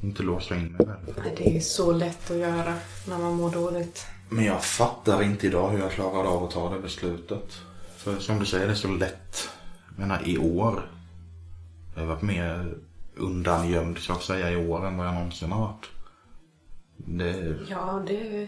[0.02, 1.20] Inte låsa in mig själv.
[1.24, 2.76] Nej, det är så lätt att göra
[3.08, 4.06] när man mår dåligt.
[4.30, 7.58] Men jag fattar inte idag hur jag klarade av att ta det beslutet.
[7.98, 9.50] För som du säger, det är så lätt.
[9.90, 10.92] Jag menar i år.
[11.96, 12.74] Jag har varit mer
[13.16, 15.86] undangömd så att säga i år än vad jag någonsin har varit.
[17.06, 18.48] Det, Ja, det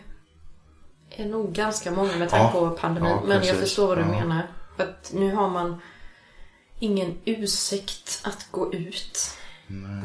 [1.10, 3.10] är nog ganska många med tanke Ja, på pandemin.
[3.12, 4.08] ja, men jag förstår vad du Ja.
[4.08, 4.47] menar.
[4.78, 5.82] För att nu har man
[6.80, 9.18] ingen ursäkt att gå ut.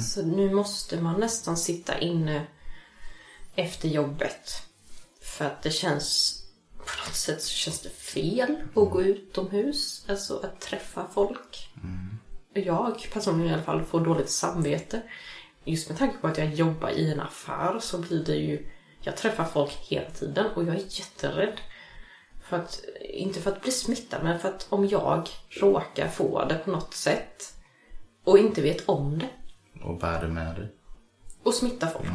[0.01, 2.47] Så nu måste man nästan sitta inne
[3.55, 4.63] efter jobbet.
[5.23, 6.35] För att det känns,
[6.79, 10.07] på något sätt så känns det fel att gå utomhus.
[10.09, 11.69] Alltså att träffa folk.
[12.53, 15.03] Och Jag personligen i alla fall får dåligt samvete.
[15.69, 18.67] Just med tanke på att jag jobbar i en affär så blir det ju,
[19.01, 21.61] jag träffar folk hela tiden och jag är jätterädd.
[22.49, 25.29] För att, inte för att bli smittad men för att om jag
[25.61, 27.55] råkar få det på något sätt
[28.25, 29.29] och inte vet om det
[29.85, 30.73] och bär det med dig.
[31.43, 32.07] och smitta folk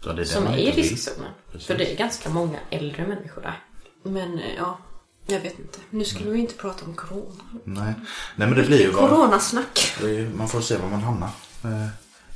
[0.00, 1.32] Så det är som är i riskzonen.
[1.58, 3.62] För det är ganska många äldre människor där.
[4.02, 4.78] Men eh, ja,
[5.26, 5.78] jag vet inte.
[5.90, 7.44] Nu skulle vi inte prata om corona.
[7.64, 7.94] Nej.
[8.36, 9.10] Nej men det blir ju vad...
[9.10, 9.94] Coronasnack.
[10.00, 11.30] Det är ju, man får se var man hamnar.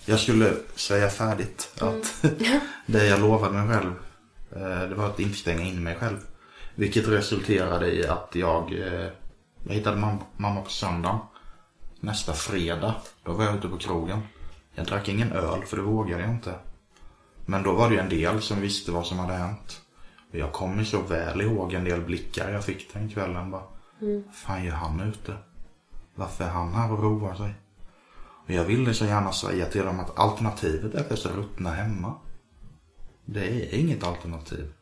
[0.09, 2.25] Jag skulle säga färdigt att
[2.87, 3.93] det jag lovade mig själv
[4.57, 6.19] eh, det var att inte stänga in mig själv.
[6.75, 9.09] Vilket resulterade i att jag, eh,
[9.67, 11.19] jag hittade mam- mamma på söndagen.
[12.01, 12.95] Nästa fredag,
[13.25, 14.21] då var jag ute på krogen.
[14.75, 16.55] Jag drack ingen öl för det vågade jag inte.
[17.47, 19.81] Men då var det ju en del som visste vad som hade hänt.
[20.33, 23.51] Och jag kommer så väl ihåg en del blickar jag fick den kvällen.
[23.51, 23.63] Bara,
[24.33, 25.37] fan gör han ute?
[26.15, 27.55] Varför är han här och roar sig?
[28.49, 32.15] Och jag ville så gärna säga till dem att alternativet är att ruttna hemma.
[33.25, 34.73] Det är inget alternativ.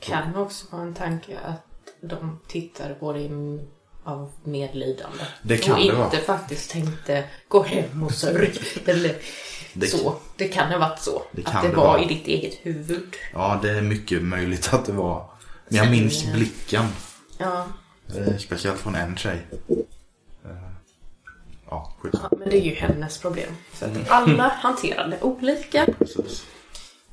[0.00, 1.62] Kan också vara en tanke att
[2.00, 3.60] de tittade på i-
[4.04, 5.24] av medlidande.
[5.42, 6.10] Det kan och det inte vara.
[6.10, 8.58] faktiskt tänkte gå hem och sörj.
[8.86, 9.16] Eller
[9.74, 10.14] Det- så.
[10.36, 11.22] Det kan ha varit så.
[11.32, 12.02] Det att det, det var vara.
[12.02, 13.14] i ditt eget huvud.
[13.32, 15.30] Ja, det är mycket möjligt att det var.
[15.68, 16.84] Men jag minns blicken.
[17.38, 17.66] Ja.
[18.16, 19.46] Eh, speciellt från en tjej.
[21.74, 22.28] Ja, skitsamma.
[22.30, 23.52] ja, men det är ju hennes problem.
[23.72, 25.86] För att alla hanterar det olika.
[25.98, 26.46] Precis.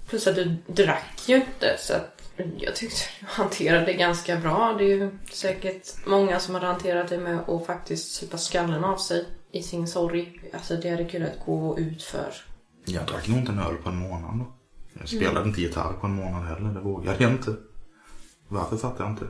[0.09, 2.21] Plus att du drack ju inte så att
[2.57, 4.75] jag tyckte du hanterade det ganska bra.
[4.77, 8.97] Det är ju säkert många som hade hanterat det med att faktiskt supa skallen av
[8.97, 10.41] sig i sin sorg.
[10.53, 12.33] Alltså det hade kunnat gå ut för.
[12.85, 14.53] Jag drack nog inte en öl på en månad då.
[14.99, 16.73] Jag spelade inte gitarr på en månad heller.
[16.73, 17.55] Det vågade jag inte.
[18.47, 19.27] Varför fattar jag inte.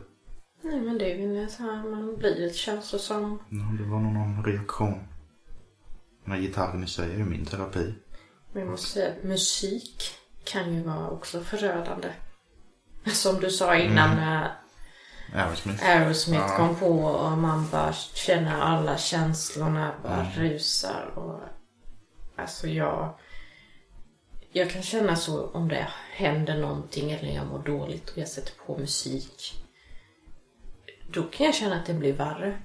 [0.62, 3.40] Nej men det är ju så här man blir lite känslosam.
[3.50, 5.00] Ja, det var nog någon reaktion.
[6.26, 7.94] Här gitarren i sig är ju min terapi.
[8.54, 10.04] Men jag måste säga att musik
[10.44, 12.08] kan ju vara också förödande.
[13.06, 14.52] Som du sa innan när
[15.36, 15.90] Aerosmith.
[15.90, 16.56] Aerosmith Ja.
[16.58, 21.40] kom på och man bara känner alla känslorna bara rusar och
[22.36, 23.20] alltså jag
[24.52, 28.54] jag kan känna så om det händer någonting eller jag mår dåligt och jag sätter
[28.66, 29.64] på musik.
[31.14, 32.62] Då kan jag känna att det blir värre.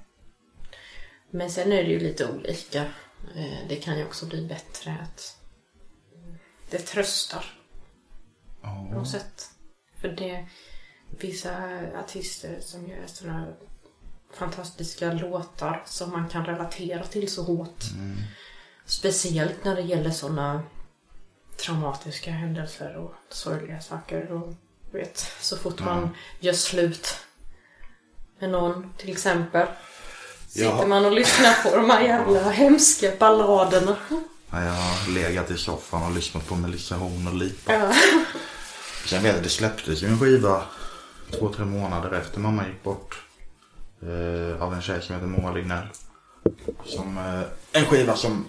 [1.30, 2.84] Men sen är det ju lite olika.
[3.34, 5.36] Eh, Det kan ju också bli bättre att
[6.70, 7.44] det tröstar
[8.60, 8.82] på Ja.
[8.82, 9.50] något sätt.
[10.00, 10.46] För det
[11.10, 13.52] vissa artister som gör sådana
[14.34, 17.84] fantastiska låtar som man kan relatera till så hårt.
[18.86, 20.62] Speciellt när det gäller sådana
[21.56, 24.32] traumatiska händelser och sorgliga saker.
[24.32, 24.54] Och,
[24.92, 26.10] vet, så fort man
[26.40, 27.08] gör slut
[28.38, 29.66] med någon till exempel.
[30.56, 33.96] Sitter man och lyssnar på de här jävla hemska balladerna.
[34.50, 37.72] Ja, Jag har legat i soffan och lyssnat på Melissa Horn och Lipa.
[37.72, 37.92] Ja.
[39.06, 40.62] Sen vet jag, det släpptes ju en skiva
[41.30, 43.22] två, tre månader efter mamma gick bort.
[44.02, 45.86] Eh, av en tjej som heter Moa Lignell.
[46.84, 48.44] Som, eh, en skiva som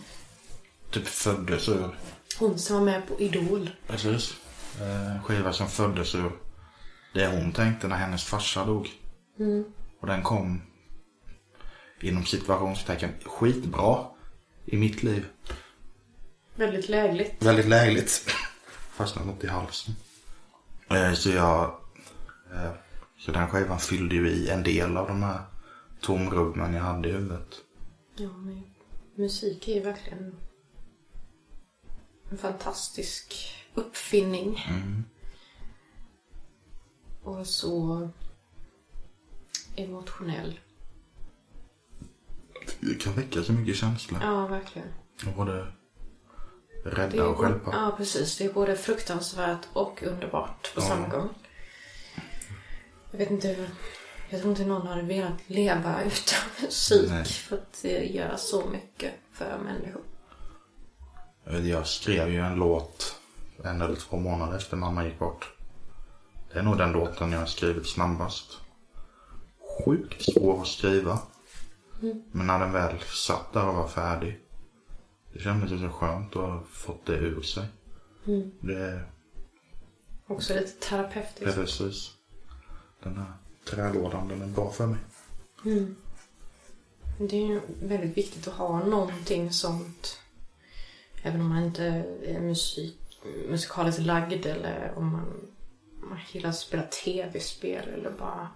[0.91, 1.97] typ föddes ur
[2.39, 3.69] Hon som var med på Idol.
[3.87, 4.33] Precis.
[4.81, 6.31] Eh, En skiva som föddes ur
[7.13, 8.89] det hon tänkte när hennes farsa dog.
[10.01, 10.61] Och den kom
[12.01, 14.05] inom situationstecken skitbra
[14.65, 15.25] i mitt liv.
[16.55, 17.43] Väldigt lägligt.
[17.43, 18.25] Väldigt lägligt.
[18.91, 19.93] Fastnat något i halsen.
[20.89, 21.79] Eh, Så jag...
[22.53, 22.71] eh,
[23.19, 25.41] Så den skivan fyllde ju i en del av de här
[26.01, 27.55] tomrummen jag hade i huvudet.
[28.17, 28.63] Ja, men
[29.15, 30.35] musik är ju verkligen
[32.31, 34.59] en fantastisk uppfinning.
[37.23, 38.09] Och så
[39.75, 40.59] emotionell.
[42.79, 44.19] Det kan väcka så mycket känslor.
[44.23, 44.87] Ja, verkligen.
[45.27, 45.67] Och både
[46.85, 47.71] rädda och stjälpa.
[47.73, 48.37] ja, precis.
[48.37, 50.87] Det är både fruktansvärt och underbart på Ja.
[50.87, 51.29] samma gång.
[53.11, 53.69] Jag vet inte hur...
[54.29, 57.09] Jag tror inte någon hade velat leva utan musik.
[57.09, 57.25] Nej.
[57.25, 60.01] För att det gör så mycket för människor.
[61.43, 63.15] Vet, Jag skrev ju en låt
[63.63, 65.53] en eller två månader efter mamma gick bort.
[66.53, 68.57] Det är nog den låten jag har skrivit snabbast.
[69.85, 71.19] Sjukt svår att skriva.
[72.31, 74.39] Men när den väl satt där och var färdig.
[75.33, 77.65] Det kändes så skönt att ha fått det ur sig.
[78.59, 79.11] Det är
[80.27, 81.55] Också lite terapeutiskt.
[81.55, 82.11] precis.
[83.03, 83.33] Den här
[83.69, 84.99] trälådan, den är bra för mig.
[87.19, 90.19] Det är ju väldigt viktigt att ha någonting sånt.
[91.23, 91.83] Även om man inte
[92.25, 92.97] är musik,
[93.49, 95.25] musikaliskt lagd eller om man,
[96.09, 98.49] man gillar att spela tv-spel eller bara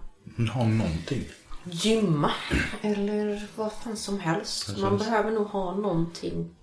[0.54, 1.24] ha någonting.
[1.64, 2.32] Gymma.
[2.80, 4.66] Eller vad fan som helst.
[4.66, 4.82] Precis.
[4.82, 6.54] Man behöver nog ha någonting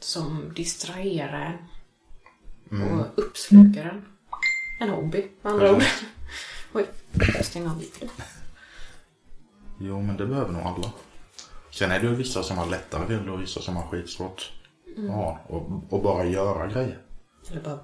[0.00, 1.58] som distraherar
[2.70, 2.82] en.
[2.82, 4.04] Och uppslukar en.
[4.80, 5.82] En hobby med andra ord.
[6.72, 6.86] Oj,
[7.34, 8.08] jag stänger av lite.
[9.80, 10.92] Jo, men det behöver nog alla.
[11.70, 14.52] Sen är det ju vissa som har lättare till det och vissa som har skitsvårt
[14.96, 15.40] att ha.
[15.46, 16.98] Och, och bara göra grejer.
[17.50, 17.78] Eller bara,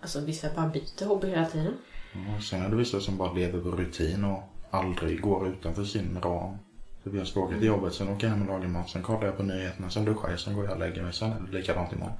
[0.00, 1.76] alltså vissa bara byter hobby hela tiden.
[2.12, 6.20] Ja, sen är det vissa som bara lever på rutin och aldrig går utanför sin
[6.22, 6.56] ram.
[7.04, 9.26] Så jag ska åka till jobbet, sen åker jag hem och lagar mat, sen kollar
[9.26, 11.58] jag på nyheterna, sen duschar jag, sen går jag och lägger mig, sen är det
[11.58, 12.14] likadant imorgon.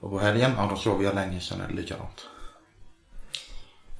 [0.00, 2.26] Och på helgen, ja då sover jag länge, sen är det likadant.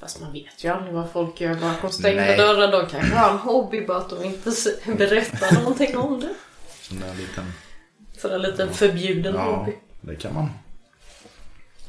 [0.00, 2.36] Fast man vet ju aldrig vad folk gör bakom stängda Nej.
[2.36, 2.72] dörrar.
[2.72, 4.50] De kanske har en hobby bara att de inte
[4.86, 6.34] berättar någonting om det.
[6.80, 7.44] Sen är det en liten,
[8.18, 9.72] För en liten förbjuden ja, hobby.
[10.00, 10.48] det kan man.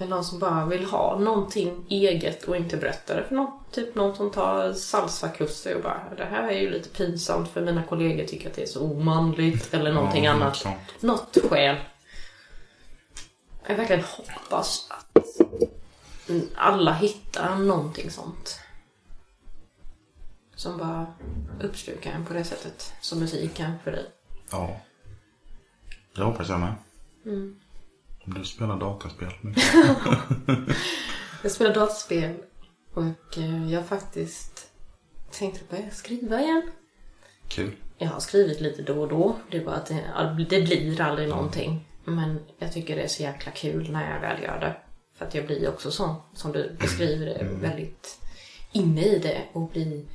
[0.02, 3.52] Eller någon som bara vill ha någonting eget och inte berättar det för någon.
[3.72, 7.84] Typ någon som tar salsakurser och bara det här är ju lite pinsamt för mina
[7.84, 9.74] kollegor tycker att det är så omanligt.
[9.74, 10.56] Eller någonting ja, annat.
[10.56, 10.76] sånt.
[11.00, 11.76] Något skäl.
[13.68, 15.42] Jag verkligen hoppas att
[16.56, 18.60] alla hittar någonting sånt.
[20.56, 21.14] Som bara
[21.62, 22.94] uppslukar en på det sättet.
[23.02, 24.06] Som musik kan för dig.
[24.52, 24.82] Ja.
[26.16, 26.74] Det hoppas jag med.
[27.26, 27.60] Mm.
[28.26, 29.64] Du spelar dataspel mycket.
[31.44, 32.36] Jag spelar dataspel
[32.94, 34.68] och eh, jag har faktiskt
[35.32, 36.72] tänkt börja skriva igen.
[37.48, 37.76] Kul.
[37.98, 39.36] Jag har skrivit lite då och då.
[39.52, 41.88] Det är bara att det, det blir aldrig någonting.
[42.06, 44.76] Men jag tycker det är så jäkla kul när jag väl gör det.
[45.18, 48.20] För att jag blir också sån, som du beskriver det, väldigt
[48.72, 50.06] inne i det och blir...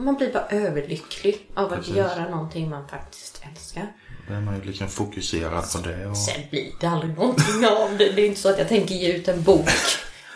[0.00, 1.96] Man blir bara överlycklig av att Precis.
[1.96, 3.92] göra någonting man faktiskt älskar.
[4.28, 6.16] Då är man ju liksom fokuserad på det och...
[6.16, 8.12] Sen blir det aldrig någonting av det.
[8.12, 9.68] Det är inte så att jag tänker ge ut en bok.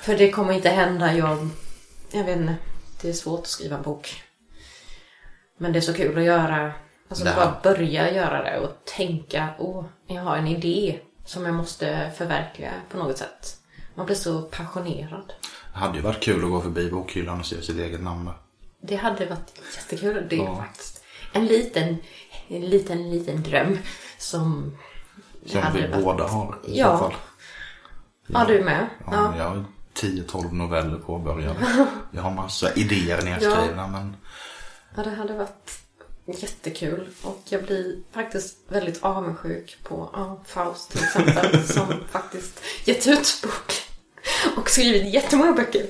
[0.02, 1.14] För det kommer inte hända.
[1.14, 1.48] Jag,
[2.12, 2.54] jag vet inte.
[3.02, 4.22] Det är svårt att skriva en bok.
[5.58, 6.72] Men det är så kul att göra.
[7.08, 7.34] Alltså Nej.
[7.36, 9.48] bara börja göra det och tänka.
[9.58, 13.56] Åh, jag har en idé som jag måste förverkliga på något sätt.
[13.94, 15.32] Man blir så passionerad.
[15.72, 18.34] Det hade ju varit kul att gå förbi bokhyllan och se sitt eget namn där.
[18.86, 20.26] Det hade varit jättekul.
[20.30, 20.56] Det är Ja.
[20.56, 21.96] faktiskt en liten,
[22.48, 23.78] en liten, liten dröm
[24.18, 24.76] som...
[25.46, 26.98] Som hade vi varit- båda har i Ja.
[26.98, 27.14] så fall.
[28.26, 28.86] Ja, du med?
[29.10, 29.64] Ja, Jag har
[29.94, 31.86] 10-12 noveller påbörjade.
[32.10, 34.16] Jag har massa idéer nedskrivna men
[34.96, 35.78] Ja, det hade varit
[36.26, 37.08] jättekul.
[37.22, 41.66] Och jag blir faktiskt väldigt avundsjuk på ja, Faust till exempel.
[41.66, 43.72] som faktiskt gett ut bok.
[44.56, 45.86] Och skrivit jättemånga böcker.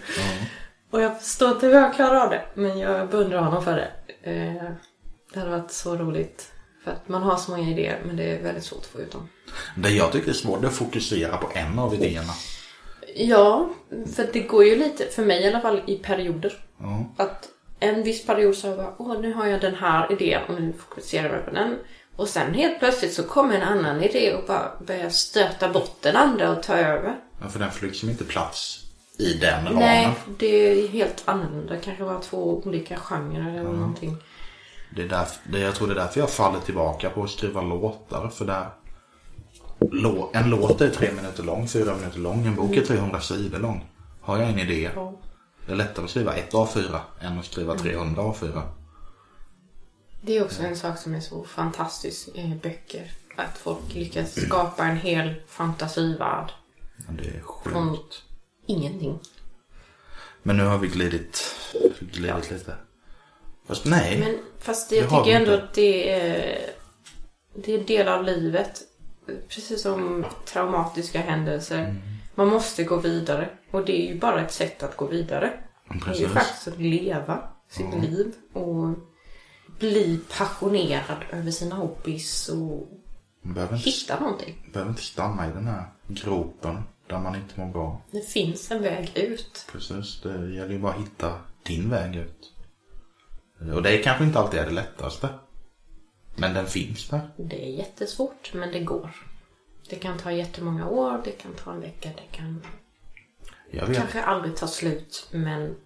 [0.95, 2.43] Och jag förstår inte hur jag klarar av det.
[2.55, 3.91] Men jag beundrar honom för det.
[4.31, 4.71] Eh,
[5.33, 6.53] Det hade varit så roligt.
[6.85, 9.13] För att man har så många idéer men det är väldigt svårt att få ut
[9.13, 9.29] dem.
[9.77, 12.33] det jag tycker är svårt är att fokusera på en av idéerna.
[13.17, 13.71] Ja,
[14.17, 16.65] för det går ju lite, för mig i alla fall, i perioder.
[16.79, 17.05] Ja.
[17.17, 17.49] Att
[17.81, 20.61] en viss period så har jag bara, åh nu har jag den här idén och
[20.61, 21.79] nu fokuserar jag på den.
[22.17, 26.17] Och sen helt plötsligt så kommer en annan idé och bara börjar stöta bort den
[26.17, 27.17] andra och ta över.
[27.43, 28.84] Ja, för den får liksom inte plats
[29.19, 29.79] i den ramen.
[29.79, 31.77] Nej, det är helt annorlunda.
[31.77, 34.17] Kanske var två olika genrer eller någonting.
[34.97, 38.29] Det är därför, jag tror det är därför jag faller tillbaka på att skriva låtar.
[38.29, 38.71] För där,
[40.33, 42.47] en låt är tre minuter lång, fyra minuter lång.
[42.47, 43.85] En bok är 300 sidor lång.
[44.21, 45.13] Har jag en idé, Ja.
[45.67, 48.63] det är lättare att skriva ett A4 än att skriva 300 A4.
[50.23, 53.11] Det är också en sak som är så fantastisk i böcker.
[53.37, 56.53] Att folk lyckas skapa en hel fantasivärld
[57.07, 58.23] Men det är sjukt.
[58.67, 59.19] Ingenting.
[60.43, 61.55] Men nu har vi glidit,
[62.01, 62.77] glidit lite.
[63.67, 64.19] Fast nej.
[64.19, 65.65] Men fast jag tycker ändå inte.
[65.65, 66.71] att det är,
[67.55, 68.81] det är del av livet.
[69.49, 71.79] Precis som traumatiska händelser.
[71.79, 71.97] Mm.
[72.35, 73.49] Man måste gå vidare.
[73.71, 75.53] Och det är ju bara ett sätt att gå vidare.
[75.89, 76.29] Det är ju Precis.
[76.33, 78.89] faktiskt att leva sitt liv och
[79.79, 82.89] bli passionerad över sina hobbys och
[83.43, 84.71] Man behöver inte, hitta någonting.
[84.73, 86.83] behöver inte stanna i den här gropen
[87.15, 88.03] där man inte mår bra.
[88.11, 89.67] Det finns en väg ut.
[89.73, 92.53] Precis, det gäller ju bara att hitta din väg ut.
[93.75, 95.29] Och det är kanske inte alltid är det lättaste.
[96.37, 97.31] Men den finns där.
[97.37, 99.11] Det är jättesvårt, men det går.
[99.89, 102.61] Det kan ta jättemånga år, det kan ta en vecka, det kan
[103.95, 105.77] kanske aldrig ta slut, men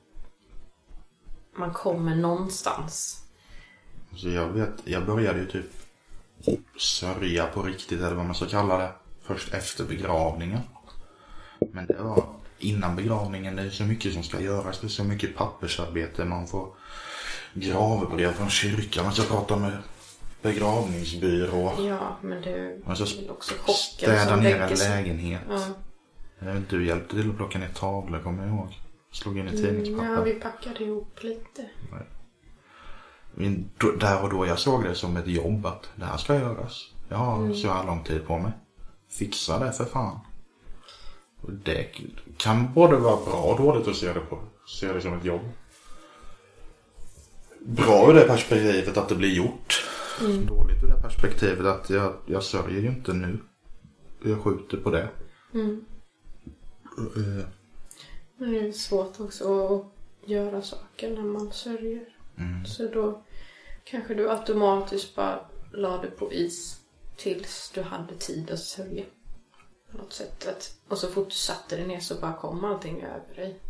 [1.57, 3.25] man kommer någonstans.
[4.17, 5.71] Så jag vet, jag började ju typ
[6.79, 8.93] sörja på riktigt eller vad man ska kalla det.
[9.23, 10.61] Först efter begravningen.
[11.73, 12.25] Men det var
[12.59, 13.57] innan begravningen.
[13.57, 14.81] Det är så mycket som ska göras.
[14.81, 16.25] Det är så mycket pappersarbete.
[16.25, 16.69] Man får
[17.55, 19.05] gravbrev från kyrkan.
[19.05, 19.73] Man ska prata med
[20.43, 21.73] begravningsbyrå.
[21.79, 25.41] Ja, men det Man ska är också chocken städa ner en lägenhet.
[26.41, 26.55] Ja.
[26.71, 28.79] Du hjälpte till att plocka ner tavlor kommer jag ihåg.
[29.13, 30.13] Slog in i Mm, tidningspapper.
[30.15, 31.69] ja, vi packade ihop lite.
[33.35, 36.93] Men Där och då jag såg det som ett jobb att det här ska göras.
[37.09, 38.53] Jag har så här lång tid på mig.
[39.11, 40.21] Fixa det för fan.
[41.41, 41.87] Och det
[42.37, 45.41] kan både vara bra och dåligt att se det, på, se det som ett jobb.
[47.61, 49.85] Bra ur det perspektivet att det blir gjort.
[50.49, 53.39] Dåligt ur det perspektivet att jag, jag sörjer ju inte nu.
[54.25, 55.09] Jag skjuter på det.
[56.99, 57.45] Eh,
[58.37, 59.85] Men det är svårt också att
[60.31, 62.05] göra saker när man sörjer.
[62.67, 63.23] Så då
[63.85, 65.41] kanske du automatiskt bara
[65.73, 66.81] la det på is
[67.17, 69.05] tills du hade tid att sörja.
[69.93, 70.49] På något sätt.
[70.49, 73.61] Att, och så fort du satte dig ner så bara kom allting över dig.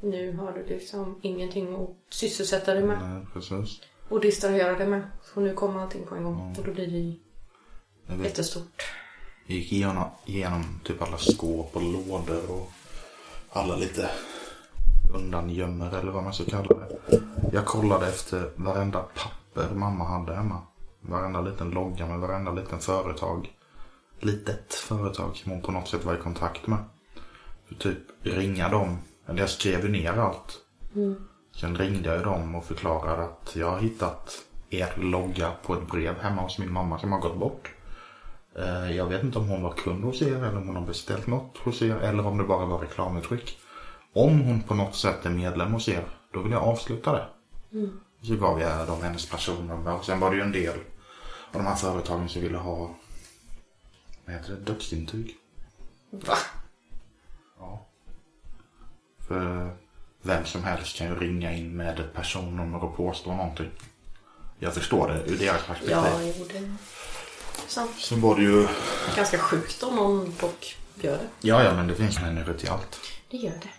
[0.00, 2.98] Nu har du liksom ingenting att sysselsätta dig med.
[3.02, 3.80] Nej, precis.
[4.08, 5.10] Och distrahera dig med.
[5.34, 6.54] Så nu kommer allting på en gång.
[6.58, 8.82] Och då blir det vet jättestort.
[9.46, 12.70] Jag gick igenom, igenom typ alla skåp och lådor och
[13.50, 14.10] alla lite
[15.14, 17.20] undangömmer eller vad man ska kalla det.
[17.52, 20.62] Jag kollade efter varenda papper mamma hade hemma.
[21.00, 23.52] Varenda liten logga med varenda liten företag.
[24.20, 26.78] Litet företag som hon på något sätt var i kontakt med.
[27.68, 28.98] För typ ringa dem.
[29.26, 30.58] Eller jag skrev ju ner allt.
[31.56, 34.38] Sen ringde jag ju dem och förklarade att jag har hittat
[34.70, 37.70] er logga på ett brev hemma hos min mamma som har gått bort.
[38.58, 41.26] Eh, Jag vet inte om hon var kund hos er eller om hon har beställt
[41.26, 43.58] något hos er eller om det bara var reklamutskick.
[44.12, 47.26] Om hon på något sätt är medlem hos er, då vill jag avsluta det.
[48.22, 50.74] Så gav jag dem hennes personnummer och sen var det ju en del
[51.52, 52.90] av de här företagen som ville ha,
[54.28, 55.36] vad heter det, dödsintyg.
[56.10, 56.36] Va?
[57.58, 57.86] Ja.
[59.28, 59.70] För
[60.22, 63.70] vem som helst kan ju ringa in med ett personnummer och påstå någonting.
[64.58, 65.90] Jag förstår det ur deras perspektiv.
[65.90, 66.74] Ja, jo det är
[67.66, 67.90] sant.
[67.98, 68.68] Sen var det ju,
[69.16, 71.48] Ganska sjukt om någon dock gör det.
[71.48, 73.00] ja ja men det finns människor till allt.
[73.30, 73.70] Det gör det.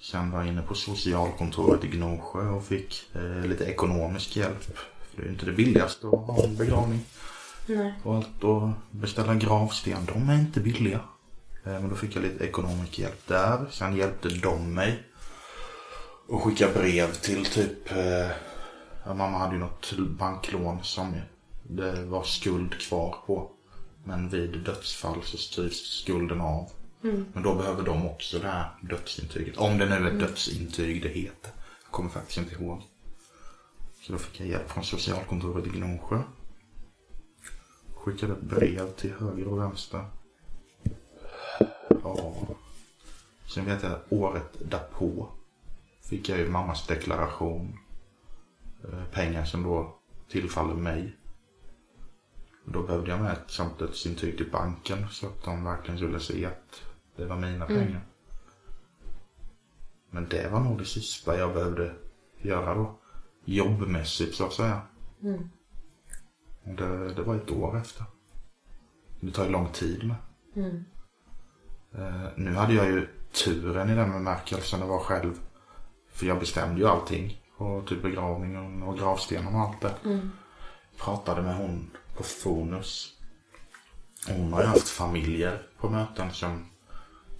[0.00, 4.62] Sen var jag inne på socialkontoret i Gnosjö och fick eh, lite ekonomisk hjälp.
[4.64, 7.00] För det är ju inte det billigaste att ha en begravning.
[7.66, 7.94] Nej.
[8.02, 11.00] Och allt och beställa gravsten, de är inte billiga.
[11.64, 13.66] Eh, men då fick jag lite ekonomisk hjälp där.
[13.70, 15.02] Sen hjälpte de mig
[16.32, 18.30] att skicka brev till typ, eh,
[19.04, 21.14] ja, mamma hade ju något banklån som
[21.62, 23.50] det var skuld kvar på.
[24.04, 26.70] Men vid dödsfall så skrivs skulden av.
[27.32, 29.56] Men då behöver de också det här dödsintyget.
[29.56, 31.50] Om det nu är dödsintyg det heter.
[31.84, 32.82] Jag kommer faktiskt inte ihåg.
[34.02, 36.22] Så då fick jag hjälp från socialkontoret i Gnosjö.
[38.04, 40.04] Skickade brev till höger och vänster.
[41.88, 42.34] Ja.
[43.46, 45.28] Sen vet jag året därpå
[46.02, 47.78] fick jag ju mammas deklaration.
[48.84, 49.98] Eh, Pengar som då
[50.30, 51.16] tillfaller mig.
[52.64, 56.46] Då behövde jag med ett sånt dödsintyg till banken så att de verkligen skulle se
[56.46, 56.82] att
[57.16, 58.06] det var mina pengar.
[60.10, 61.94] Men det var nog det sista jag behövde
[62.38, 62.98] göra då.
[63.44, 64.80] Jobbmässigt så att säga.
[65.20, 65.53] Och
[66.64, 68.04] Det, det var ett år efter.
[69.20, 70.16] Det tar ju lång tid med.
[71.94, 75.40] Eh, nu hade jag ju turen i den bemärkelsen att vara själv.
[76.12, 77.40] För jag bestämde ju allting.
[77.56, 79.94] Och typ begravningen och gravstenen och allt det.
[80.98, 83.10] Pratade med hon på Fonus.
[84.28, 86.66] Hon har ju haft familjer på möten som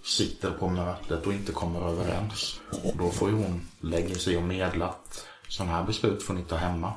[0.03, 2.59] sitter på mötet och inte kommer överens.
[2.83, 6.43] Och då får ju hon lägga sig och medla att sådana här beslut får ni
[6.43, 6.93] ta hemma.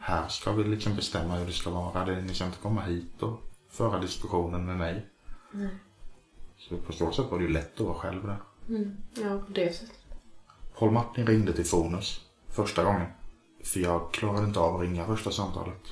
[0.00, 2.04] Här ska vi liksom bestämma hur det ska vara.
[2.04, 3.40] Det, ni ska inte komma hit och
[3.70, 5.06] föra diskussionen med mig.
[6.56, 8.38] Så på så sätt var det ju lätt att vara själv där.
[9.14, 9.98] Ja, på det sättet.
[10.78, 13.06] Paul Martin ringde till Fonus första gången.
[13.64, 15.82] För jag klarade inte av att ringa första samtalet.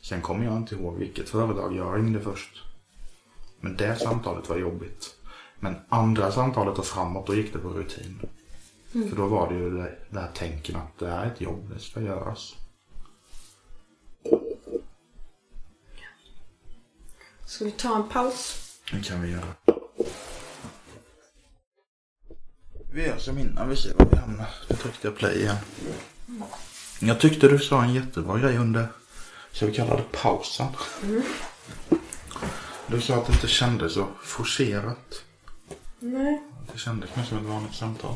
[0.00, 2.62] Sen kommer jag inte ihåg vilket företag jag ringde först.
[3.60, 5.16] Men det samtalet var jobbigt.
[5.58, 8.20] Men andra samtalet och framåt, då gick det på rutin.
[8.92, 11.70] För då var det ju det, det här tänken att det här är ett jobb,
[11.74, 12.56] det ska göras.
[17.50, 18.56] Ska vi ta en paus?
[18.92, 19.54] Det kan vi göra.
[22.92, 24.48] Vi gör som innan, vi ser var vi hamnar.
[24.68, 25.56] Nu tryckte jag play igen.
[27.00, 28.86] Jag tyckte du sa en jättebra grej under,
[29.52, 30.66] ska vi kalla det pausen?
[32.86, 35.22] Du sa att det inte kändes så forcerat.
[35.98, 36.42] Nej.
[36.72, 38.14] Det kändes mer som ett vanligt samtal.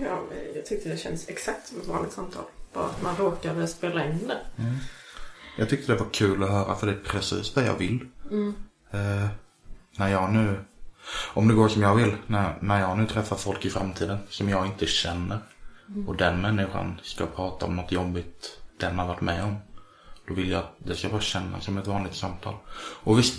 [0.00, 0.22] Ja,
[0.54, 2.44] jag tyckte det kändes exakt som ett vanligt samtal.
[2.72, 4.40] Bara att man råkade spela in det.
[5.56, 8.06] Jag tyckte det var kul att höra för det är precis det jag vill.
[8.90, 9.28] Eh,
[9.96, 10.60] när jag nu,
[11.34, 14.48] om det går som jag vill, när, när jag nu träffar folk i framtiden som
[14.48, 15.38] jag inte känner
[16.06, 19.56] och den människan ska prata om något jobbigt den har varit med om.
[20.28, 22.54] Då vill jag att det ska bara kännas som ett vanligt samtal.
[22.76, 23.34] Och visst,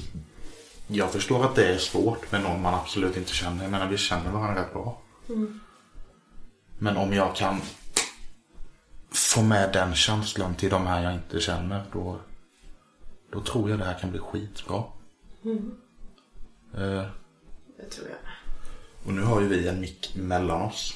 [0.88, 3.64] jag förstår att det är svårt med någon man absolut inte känner.
[3.64, 5.02] Jag menar vi känner varandra rätt bra.
[6.78, 7.62] Men om jag kan
[9.14, 12.20] få med den känslan till de här jag inte känner då,
[13.32, 14.84] då tror jag det här kan bli skitbra.
[16.78, 17.04] Eh,
[17.78, 18.18] Det tror jag.
[19.06, 20.94] och nu har ju vi en mick mellan oss.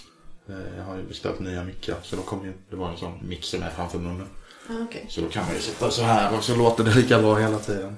[0.49, 3.20] Eh, jag har ju beställt nya mickar så då kommer ju, det var en sån
[3.28, 4.28] mick som är framför munnen.
[4.70, 5.05] Ja, okej.
[5.09, 7.59] Så då kan man ju sitta så här och så låter det lika bra hela
[7.59, 7.97] tiden.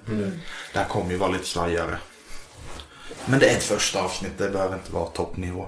[0.73, 1.97] Det här kommer ju vara lite svajigare.
[3.25, 5.67] Men det är ett första avsnitt, det behöver inte vara toppnivå.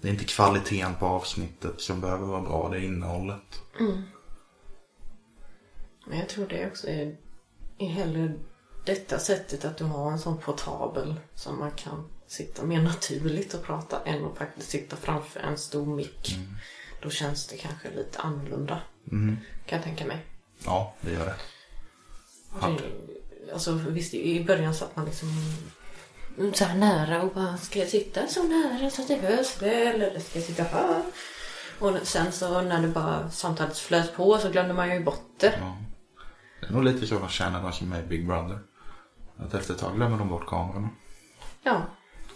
[0.00, 3.60] Det är inte kvaliteten på avsnittet som behöver vara bra, det är innehållet.
[6.06, 7.16] Men jag tror det också är,
[7.78, 8.34] är hellre
[8.86, 13.64] detta sättet att du har en sån portabel som man kan sitta mer naturligt och
[13.64, 16.38] prata än att faktiskt sitta framför en stor mick.
[17.02, 18.82] Då känns det kanske lite annorlunda.
[19.66, 20.26] Kan jag tänka mig.
[20.64, 21.36] Ja, det gör det.
[22.60, 25.28] Det, alltså visst i början satt man liksom
[26.54, 30.02] så här nära och bara ska jag sitta så nära så att det hörs väl
[30.02, 31.02] eller ska jag sitta här?
[31.78, 35.54] Och sen så när det bara samtalet flöt på så glömde man ju bort det.
[35.60, 35.76] Ja.
[36.60, 38.58] Det är nog lite så de känner de som är Big Brother.
[39.36, 40.88] Att efter ett tag glömmer de bort kamerorna.
[41.62, 41.82] Ja,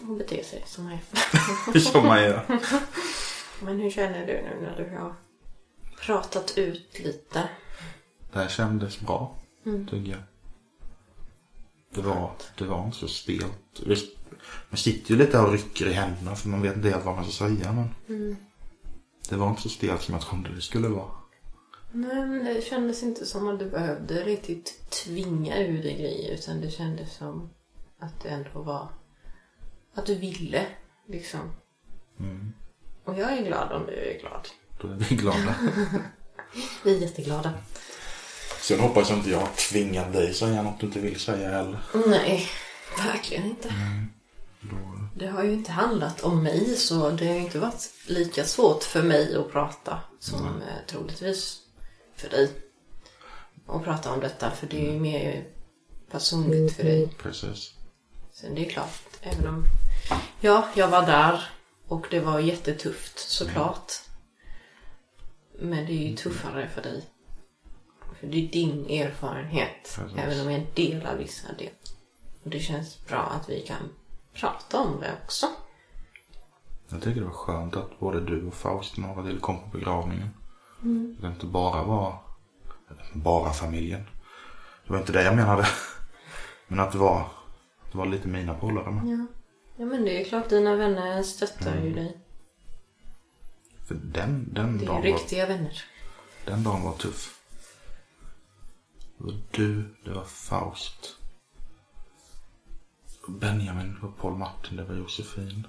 [0.01, 1.81] och bete sig som jag.
[1.81, 2.59] som man gör.
[3.61, 5.15] Men hur känner du nu när du har
[6.01, 7.49] pratat ut lite?
[8.33, 10.19] Det här kändes bra, tycker jag.
[11.95, 13.81] Det var, det var inte så stelt.
[13.85, 14.15] Visst,
[14.69, 17.23] man sitter ju lite och rycker i händerna för man vet inte helt vad man
[17.23, 17.71] ska säga.
[17.71, 17.89] Men
[19.29, 21.11] Det var inte så stelt som jag trodde det skulle vara.
[21.91, 26.61] Nej, men det kändes inte som att du behövde riktigt tvinga ur dig grejer utan
[26.61, 27.49] det kändes som
[27.99, 28.89] att det ändå var
[29.93, 30.65] att du ville
[31.07, 31.39] liksom.
[33.03, 34.47] Och jag är glad om du är glad.
[34.81, 35.55] Då är vi glada.
[36.83, 37.53] Vi är jätteglada.
[38.67, 41.79] Sen hoppas jag inte jag tvingar dig säga något du inte vill säga heller.
[42.07, 42.47] Nej,
[42.97, 43.73] verkligen inte.
[44.61, 44.75] Då,
[45.15, 48.83] Det har ju inte handlat om mig så det har ju inte varit lika svårt
[48.83, 51.57] för mig att prata som eh, troligtvis
[52.15, 52.51] för dig.
[53.67, 55.45] Att prata om detta för det är ju mer
[56.11, 57.09] personligt för dig.
[57.21, 57.73] precis.
[58.33, 59.65] Sen det är klart, även om...
[60.41, 61.49] Ja, jag var där
[61.87, 63.91] och det var jättetufft såklart.
[65.59, 67.05] Men det är ju tuffare för dig.
[68.19, 69.95] För det är din erfarenhet.
[69.95, 70.17] Precis.
[70.17, 71.69] Även om jag delar vissa del.
[72.43, 73.89] Och det känns bra att vi kan
[74.33, 75.45] prata om det också.
[76.89, 80.29] Jag tycker det var skönt att både du och Faust några till kom på begravningen.
[80.83, 81.17] Mm.
[81.21, 82.17] Det inte bara var
[83.13, 84.03] bara familjen.
[84.85, 85.67] Det var inte det jag menade.
[86.67, 87.27] Men att det var,
[87.91, 89.07] det var lite mina polare med.
[89.07, 89.25] Ja.
[89.75, 92.17] ja, men det är klart dina vänner stöttar ju dig.
[93.87, 95.83] För den, den, Det är dagen ju var, riktiga vänner.
[96.45, 97.34] den dagen var tuff.
[99.17, 101.15] Det var du, det var Faust.
[103.27, 105.67] Benjamin, det var Paul Martin, det var Josefin.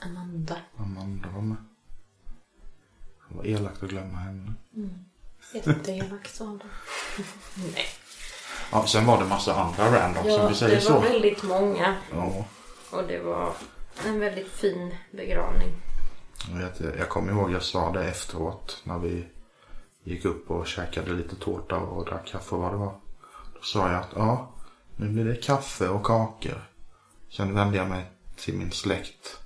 [0.00, 0.56] Amanda.
[0.76, 1.56] Amanda var med.
[3.28, 4.52] Det var elakt att glömma henne.
[5.54, 6.64] Jätteelakt sa du.
[7.74, 7.84] Nej.
[8.72, 10.92] Ja, sen var det massa andra random som Ja, vi säger det så.
[10.92, 11.96] var väldigt många.
[12.12, 12.44] Ja.
[12.92, 13.52] Och det var
[14.06, 15.70] en väldigt fin begravning.
[16.50, 19.28] Jag, vet, jag kommer ihåg jag sa det efteråt när vi
[20.04, 22.94] gick upp och käkade lite tårta och drack kaffe och vad det var.
[23.54, 24.54] Då sa jag att ja,
[24.96, 26.68] nu blir det kaffe och kakor.
[27.30, 28.04] Sen vände jag mig
[28.36, 29.40] till min släkt.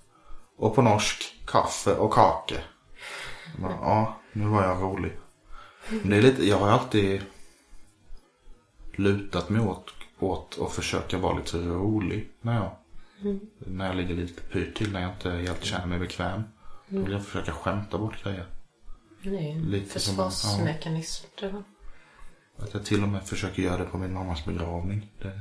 [0.57, 2.61] Och på norsk, kaffe och kake.
[3.59, 5.13] Bara, ja, nu var jag rolig.
[5.89, 7.23] Men det är lite, jag har alltid
[8.93, 12.71] lutat mig åt, åt att försöka vara lite rolig när jag,
[13.59, 16.43] när jag ligger lite pyrt till, när jag inte helt känner mig bekväm.
[16.89, 18.47] Då vill jag försöka skämta bort grejer.
[19.31, 21.27] Det är ju en Lite som försvarsmekanism.
[21.39, 21.63] tror jag.
[22.67, 25.13] Att jag till och med försöker göra det på min mammas begravning.
[25.23, 25.41] Det...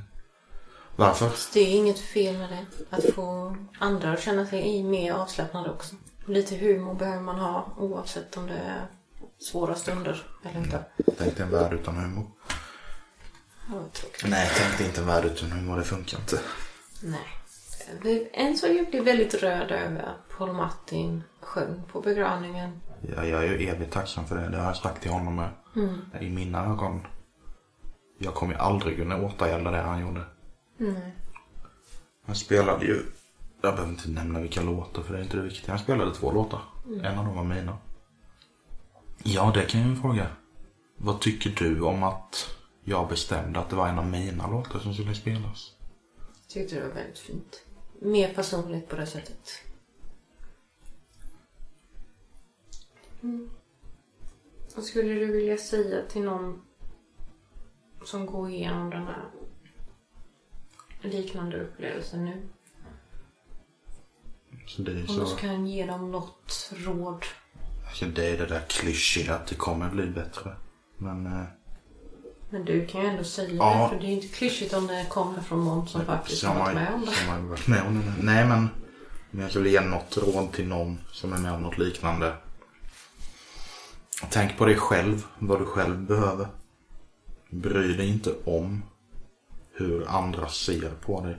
[0.95, 1.31] Varför?
[1.53, 2.65] Det är inget fel med det.
[2.89, 5.95] Att få andra att känna sig mer avslappnade också.
[6.25, 8.87] Lite humor behöver man ha oavsett om det är
[9.39, 10.83] svåra stunder eller inte.
[11.17, 12.31] Tänk dig en värld utan humor.
[13.71, 13.83] Ja.
[14.25, 15.77] Nej, tänk dig inte en värld utan humor.
[15.77, 16.39] Det funkar inte.
[17.01, 18.29] Nej.
[18.33, 22.81] En sak jag blev väldigt rörd över Paul Martin sjöng på begravningen.
[23.15, 24.49] Jag, jag är ju evigt tacksam för det.
[24.49, 25.49] Det har jag sagt till honom med.
[26.21, 27.07] I mina ögon.
[28.17, 30.21] Jag kommer ju aldrig kunna återgälda det han gjorde.
[30.77, 31.15] Nej.
[32.25, 33.01] Han spelade ju.
[33.61, 35.69] Jag behöver inte nämna vilka låtar för det är inte det viktiga.
[35.71, 36.61] Han spelade två låtar.
[37.03, 37.77] En av dem var mina.
[39.23, 40.27] Ja, det kan jag ju fråga.
[40.97, 44.93] Vad tycker du om att jag bestämde att det var en av mina låtar som
[44.93, 45.71] skulle spelas?
[46.47, 47.63] Tyckte det var väldigt fint.
[48.01, 49.49] Mer personligt på det sättet.
[53.25, 53.49] Mm.
[54.75, 56.61] Vad skulle du vilja säga till någon
[58.03, 59.23] som går igenom den här
[61.01, 62.41] liknande upplevelsen nu?
[64.67, 65.23] Så det är Om så...
[65.23, 67.25] du kan ge dem något råd.
[67.87, 70.55] Alltså, det är det där klyschiga att det kommer bli bättre.
[70.97, 71.25] Men...
[71.25, 71.43] Eh,
[72.49, 73.83] Men du kan ju ändå säga Ja.
[73.83, 76.75] det, för det är inte klyschigt om det kommer från någon som faktiskt har varit
[76.75, 77.11] med om det.
[77.11, 78.13] Som har varit med om det.
[78.25, 78.69] Nej men.
[79.33, 82.35] Om jag skulle ge något råd till någon som är med om något liknande.
[84.21, 85.25] Tänk på dig själv.
[85.39, 86.47] Vad du själv behöver.
[87.49, 88.83] Bry dig inte om
[89.73, 91.37] hur andra ser på dig.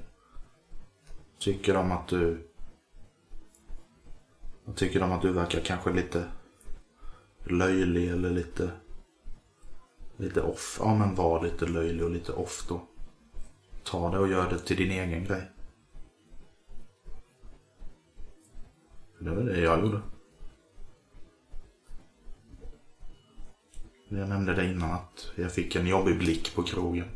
[1.39, 2.49] Tycker de att du...
[4.75, 6.25] Tycker de att du verkar kanske lite
[7.45, 8.71] löjlig eller lite...
[10.17, 10.77] Lite off.
[10.83, 12.83] Ja men var lite löjlig och lite off då.
[13.85, 15.51] Ta det och gör det till din egen grej.
[19.19, 20.01] Det var det jag gjorde.
[24.09, 27.09] Jag nämnde det innan att jag fick en jobbig blick på krogen.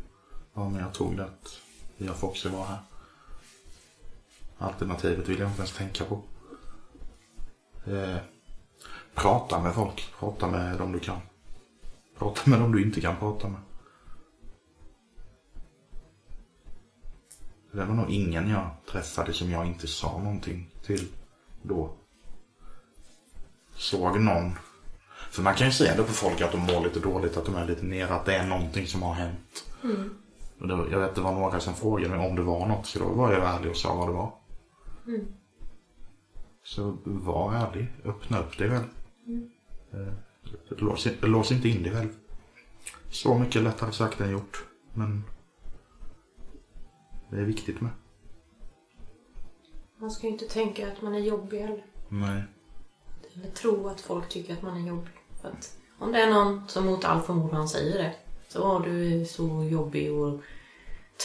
[0.53, 1.61] Ja, men jag tog det att
[1.97, 2.79] jag får också vara här.
[4.57, 6.21] Alternativet vill jag inte ens tänka på.
[7.91, 8.17] Eh,
[9.15, 10.13] prata med folk.
[10.19, 11.19] Prata med dem du kan.
[12.17, 13.61] Prata med dem du inte kan prata med.
[17.71, 21.07] Det var nog ingen jag träffade som jag inte sa någonting till
[21.61, 21.93] då.
[23.75, 24.55] Såg någon.
[25.31, 27.55] För man kan ju säga det på folk att de mår lite dåligt, att de
[27.55, 29.65] är lite nere, att det är någonting som har hänt.
[30.59, 32.99] Och det, jag vet det var några som frågade mig om det var något, så
[32.99, 34.33] då var jag ärlig och sa vad det var.
[36.63, 38.83] Så var ärlig, öppna upp dig själv.
[39.93, 40.13] Eh,
[40.69, 42.09] Lås, lås inte in dig själv.
[43.09, 45.23] Så mycket lättare sagt än gjort, men
[47.29, 47.91] det är viktigt med.
[49.97, 51.85] Man ska ju inte tänka att man är jobbig heller.
[52.09, 52.43] Nej.
[53.33, 55.11] Eller tro att folk tycker att man är jobbig.
[55.45, 58.15] Att om det är någon som mot all förmodan säger det.
[58.49, 60.41] Så var du är så jobbig och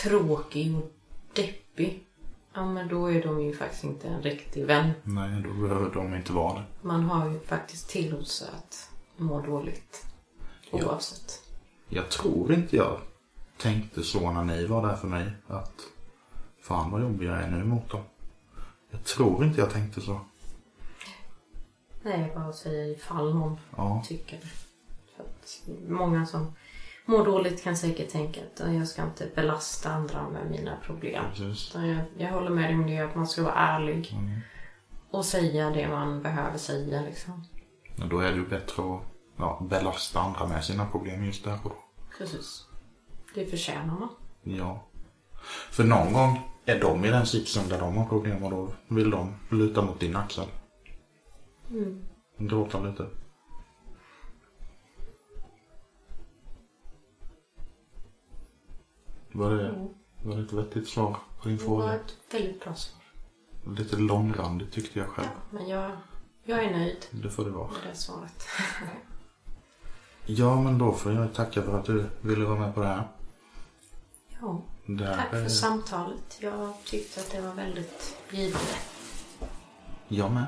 [0.02, 0.92] tråkig och
[1.32, 2.06] deppig.
[2.52, 4.90] Ja men då är de ju faktiskt inte en riktig vän.
[5.02, 6.64] Nej, då behöver de inte vara det.
[6.82, 10.06] Man har ju faktiskt tillåtelse att må dåligt.
[10.70, 11.42] Oavsett.
[11.88, 13.00] Jag tror inte jag
[13.58, 15.30] tänkte så när ni var där för mig.
[15.46, 15.80] Att
[16.62, 18.02] fan vad jobbig jag är nu mot dem.
[18.90, 20.20] Jag tror inte jag tänkte så.
[22.06, 24.02] Nej, bara säga ifall någon Ja.
[24.06, 24.46] tycker det.
[25.16, 26.52] För att många som
[27.04, 31.24] mår dåligt kan säkert tänka att "Ja, jag ska inte belasta andra med mina problem.
[31.74, 34.12] Jag, jag håller med dig om det, att man ska vara ärlig.
[34.12, 34.40] Mm.
[35.10, 37.44] Och säga det man behöver säga liksom.
[38.02, 39.00] Och då är det ju bättre att
[39.36, 41.76] ja, belasta andra med sina problem just där och då.
[42.18, 42.66] Precis.
[43.34, 44.08] Det förtjänar man.
[44.42, 44.82] Ja.
[45.70, 49.10] För någon gång är de i den sitsen där de har problem och då vill
[49.10, 50.46] de luta mot din axel.
[52.38, 53.06] Gråta lite.
[59.32, 59.88] Var det,
[60.24, 61.94] var det ett vettigt svar på din Det var fråga?
[61.94, 63.02] ett väldigt bra svar.
[63.76, 65.28] Lite långrandigt tyckte jag själv.
[65.50, 65.90] Men jag,
[66.44, 67.66] jag är nöjd Det får det vara.
[67.68, 68.44] med det svaret.
[70.26, 73.08] Ja, men då får jag tacka för att du ville vara med på det här.
[74.40, 76.38] ja, Där, Tack för eh, samtalet.
[76.40, 78.66] Jag tyckte att det var väldigt givande.
[80.08, 80.46] Jag med.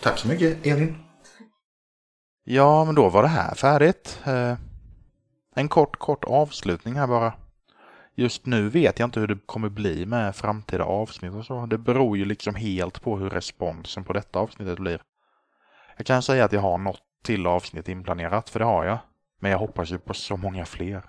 [0.00, 0.96] Tack så mycket, Elin.
[2.44, 4.20] Ja, men då var det här färdigt.
[4.24, 4.54] Eh,
[5.54, 7.32] en kort, kort avslutning här bara.
[8.14, 11.66] Just nu vet jag inte hur det kommer bli med framtida avsnitt och så.
[11.66, 15.02] Det beror ju liksom helt på hur responsen på detta avsnittet blir.
[15.96, 18.98] Jag kan säga att jag har något till avsnitt inplanerat, för det har jag.
[19.40, 21.04] Men jag hoppas ju på så många fler.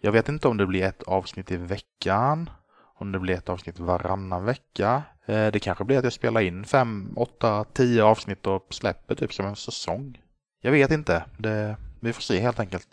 [0.00, 2.50] Jag vet inte om det blir ett avsnitt i veckan,
[2.98, 5.02] om det blir ett avsnitt varannan vecka.
[5.26, 9.32] Eh, det kanske blir att jag spelar in fem, åtta, tio avsnitt och släpper typ
[9.32, 10.18] som en säsong.
[10.60, 11.24] Jag vet inte.
[11.38, 12.88] Det, vi får se helt enkelt.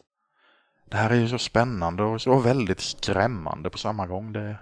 [0.86, 4.34] Det här är ju så spännande och så väldigt skrämmande på samma gång.
[4.34, 4.58] Det,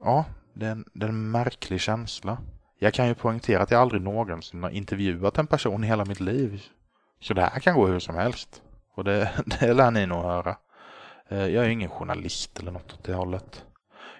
[0.00, 2.38] ja, det är, en, det är en märklig känsla.
[2.78, 6.20] Jag kan ju poängtera att jag aldrig någonsin har intervjuat en person i hela mitt
[6.20, 6.62] liv.
[7.20, 8.62] Så det här kan gå hur som helst.
[8.94, 9.30] Och det,
[9.60, 10.56] det lär ni nog höra.
[11.28, 13.64] Eh, jag är ingen journalist eller något åt det hållet.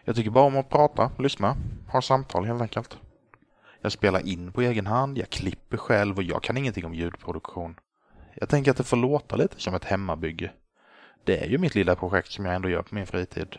[0.04, 1.56] Jag tycker bara om att prata, lyssna,
[1.88, 2.98] ha samtal helt enkelt.
[3.80, 7.80] Jag spelar in på egen hand, jag klipper själv och jag kan ingenting om ljudproduktion.
[8.34, 10.52] Jag tänker att det får låta lite som ett hemmabygge.
[11.24, 13.58] Det är ju mitt lilla projekt som jag ändå gör på min fritid.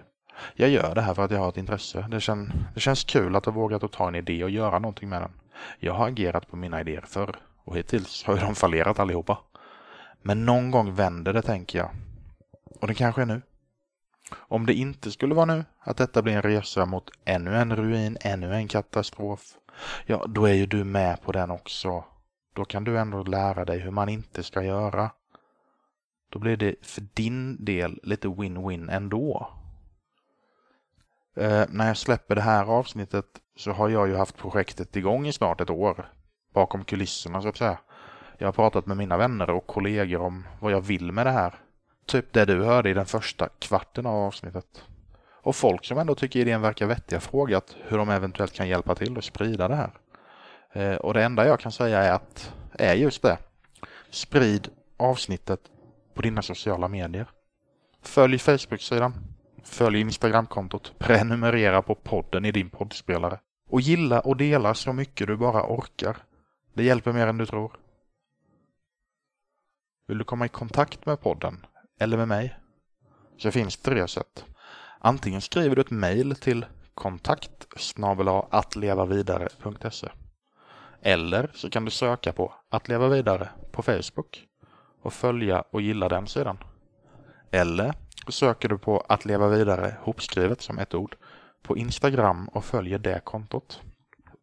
[0.55, 2.07] Jag gör det här för att jag har ett intresse.
[2.11, 5.09] Det, kän, det känns kul att ha vågat att ta en idé och göra någonting
[5.09, 5.31] med den.
[5.79, 9.37] Jag har agerat på mina idéer förr och hittills har ju de fallerat allihopa.
[10.21, 11.89] Men någon gång vänder det tänker jag.
[12.81, 13.41] Och det kanske är nu.
[14.35, 18.17] Om det inte skulle vara nu, att detta blir en resa mot ännu en ruin,
[18.21, 19.41] ännu en katastrof,
[20.05, 22.03] ja, då är ju du med på den också.
[22.53, 25.11] Då kan du ändå lära dig hur man inte ska göra.
[26.29, 29.49] Då blir det för din del lite win-win ändå.
[31.35, 33.25] Eh, när jag släpper det här avsnittet
[33.55, 36.11] så har jag ju haft projektet igång i snart ett år.
[36.53, 37.77] Bakom kulisserna så att säga.
[38.37, 41.62] Jag har pratat med mina vänner och kollegor om vad jag vill med det här.
[42.05, 44.83] Typ det du hörde i den första kvarten av avsnittet.
[45.43, 48.95] Och folk som ändå tycker idén verkar vettig har frågat hur de eventuellt kan hjälpa
[48.95, 49.91] till och sprida det här.
[50.73, 53.37] Eh, och det enda jag kan säga är att, är just det.
[54.09, 55.59] Sprid avsnittet
[56.13, 57.25] på dina sociala medier.
[58.01, 59.13] Följ Facebook-sidan.
[59.63, 60.93] Följ Instagramkontot.
[60.97, 63.39] Prenumerera på podden i din poddspelare.
[63.69, 66.17] Och gilla och dela så mycket du bara orkar.
[66.73, 67.71] Det hjälper mer än du tror.
[70.07, 71.65] Vill du komma i kontakt med podden
[71.99, 72.55] eller med mig
[73.37, 74.45] så finns det tre sätt.
[74.99, 77.67] Antingen skriver du ett mejl till kontakt
[78.51, 80.09] attlevavidare.se
[81.03, 84.47] eller så kan du söka på Att leva vidare på Facebook
[85.01, 86.57] och följa och gilla den sidan.
[87.51, 87.93] Eller
[88.25, 91.15] så söker du på Att leva vidare hopskrivet som ett ord
[91.63, 93.81] på Instagram och följer det kontot.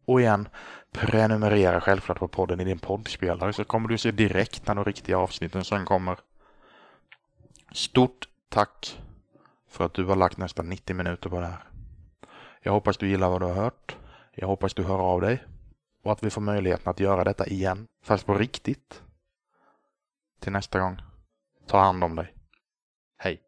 [0.05, 0.47] Och igen,
[0.91, 5.17] prenumerera självklart på podden i din poddspelare så kommer du se direkt när de riktiga
[5.17, 6.17] avsnitten sen kommer.
[7.71, 9.01] Stort tack
[9.67, 11.63] för att du har lagt nästan 90 minuter på det här.
[12.61, 13.97] Jag hoppas du gillar vad du har hört.
[14.33, 15.43] Jag hoppas du hör av dig
[16.03, 19.01] och att vi får möjligheten att göra detta igen, fast på riktigt.
[20.39, 21.01] Till nästa gång,
[21.67, 22.33] ta hand om dig.
[23.17, 23.41] Hej!